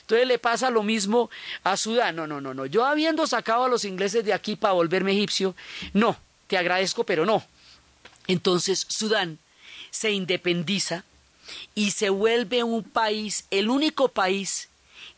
[0.06, 1.30] Entonces le pasa lo mismo
[1.64, 2.14] a Sudán.
[2.14, 2.64] No, no, no, no.
[2.64, 5.56] Yo habiendo sacado a los ingleses de aquí para volverme egipcio,
[5.94, 7.44] no, te agradezco, pero no.
[8.28, 9.40] Entonces Sudán
[9.90, 11.04] se independiza
[11.74, 14.68] y se vuelve un país, el único país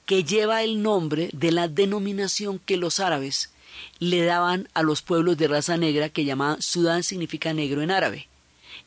[0.06, 3.50] que lleva el nombre de la denominación que los árabes
[3.98, 8.26] le daban a los pueblos de raza negra que llamaban Sudán significa negro en árabe.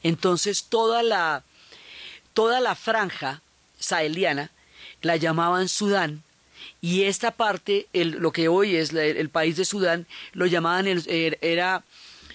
[0.02, 1.44] Entonces toda la
[2.34, 3.44] toda la franja
[3.78, 4.50] saheliana
[5.02, 6.24] la llamaban Sudán,
[6.82, 11.84] y esta parte, lo que hoy es el, país de Sudán, lo llamaban, er, era,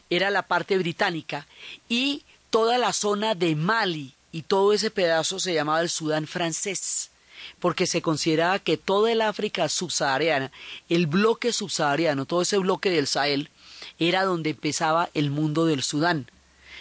[0.08, 1.46] era la parte británica,
[1.88, 7.10] y toda la zona de Mali y todo ese pedazo se llamaba el Sudán francés
[7.60, 10.50] porque se consideraba que toda el África subsahariana,
[10.88, 13.50] el bloque subsahariano, todo ese bloque del Sahel,
[13.98, 16.30] era donde empezaba el mundo del Sudán.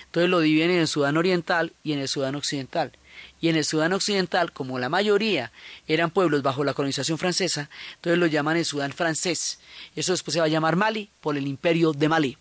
[0.05, 2.91] Entonces lo dividen en el Sudán Oriental y en el Sudán Occidental
[3.45, 5.51] y en el Sudán Occidental, como la mayoría
[5.87, 9.59] eran pueblos bajo la colonización francesa, entonces lo llaman el Sudán francés.
[9.95, 12.37] Eso después se va a llamar Mali por el imperio de Mali.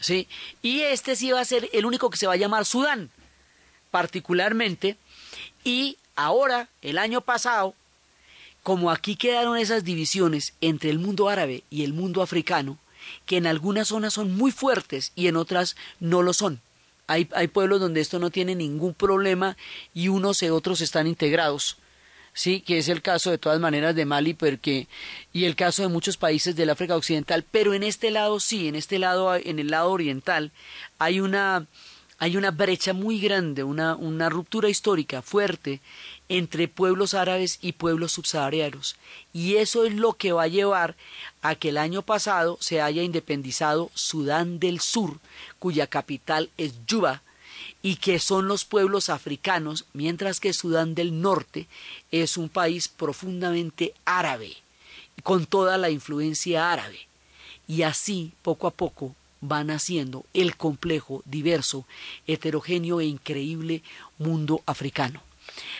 [0.00, 0.26] ¿Sí?
[0.62, 3.08] Y este sí va a ser el único que se va a llamar Sudán,
[3.92, 4.96] particularmente.
[5.62, 7.76] Y ahora, el año pasado,
[8.64, 12.78] como aquí quedaron esas divisiones entre el mundo árabe y el mundo africano,
[13.26, 16.60] que en algunas zonas son muy fuertes y en otras no lo son.
[17.06, 19.56] Hay, hay pueblos donde esto no tiene ningún problema
[19.94, 21.78] y unos y otros están integrados.
[22.32, 24.88] sí, que es el caso de todas maneras de Mali, porque
[25.32, 28.74] y el caso de muchos países del África Occidental, pero en este lado sí, en
[28.74, 30.52] este lado, en el lado oriental,
[30.98, 31.66] hay una
[32.18, 35.80] hay una brecha muy grande, una, una ruptura histórica fuerte
[36.28, 38.96] entre pueblos árabes y pueblos subsaharianos.
[39.32, 40.96] Y eso es lo que va a llevar
[41.42, 45.18] a que el año pasado se haya independizado Sudán del Sur,
[45.58, 47.22] cuya capital es Yuba,
[47.82, 51.68] y que son los pueblos africanos, mientras que Sudán del Norte
[52.10, 54.56] es un país profundamente árabe,
[55.22, 57.06] con toda la influencia árabe.
[57.68, 61.86] Y así, poco a poco, van haciendo el complejo, diverso,
[62.26, 63.82] heterogéneo e increíble
[64.18, 65.22] mundo africano.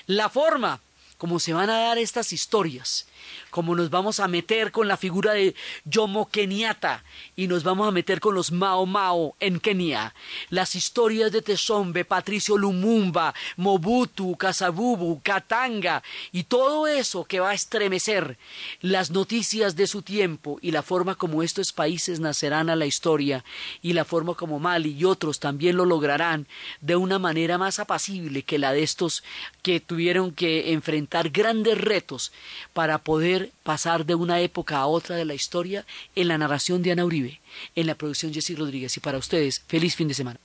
[0.07, 0.79] La forma
[1.19, 3.07] como se van a dar estas historias,
[3.51, 5.55] como nos vamos a meter con la figura de
[5.91, 7.05] Jomo Kenyatta
[7.35, 10.14] y nos vamos a meter con los Mao Mao en Kenia,
[10.51, 16.03] las historias de Tesombe, Patricio Lumumba, Mobutu, Kasabubu, Katanga
[16.33, 18.37] y todo eso que va a estremecer
[18.83, 23.43] las noticias de su tiempo y la forma como estos países nacerán a la historia
[23.81, 26.47] y la forma como Mali y otros también lo lograrán
[26.83, 29.25] de una manera más apacible que la de estos
[29.62, 32.33] que tuvieron que enfrentar grandes retos
[32.73, 35.85] para poder pasar de una época a otra de la historia
[36.15, 37.41] en la narración de Ana Uribe,
[37.75, 38.97] en la producción Jessy Rodríguez.
[38.97, 40.39] Y para ustedes, feliz fin de semana.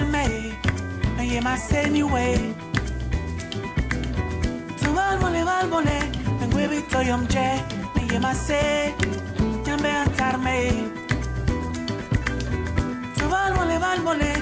[0.00, 0.52] verme,
[1.16, 2.54] me llamaste anyway.
[4.78, 5.98] Tu valvole, valvole,
[6.40, 7.62] me huevito yomche,
[7.94, 8.94] me llamaste,
[9.64, 10.92] llamé a Carmen.
[13.16, 14.32] Tu valvole, valvole,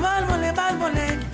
[0.00, 1.27] valvole, valvole,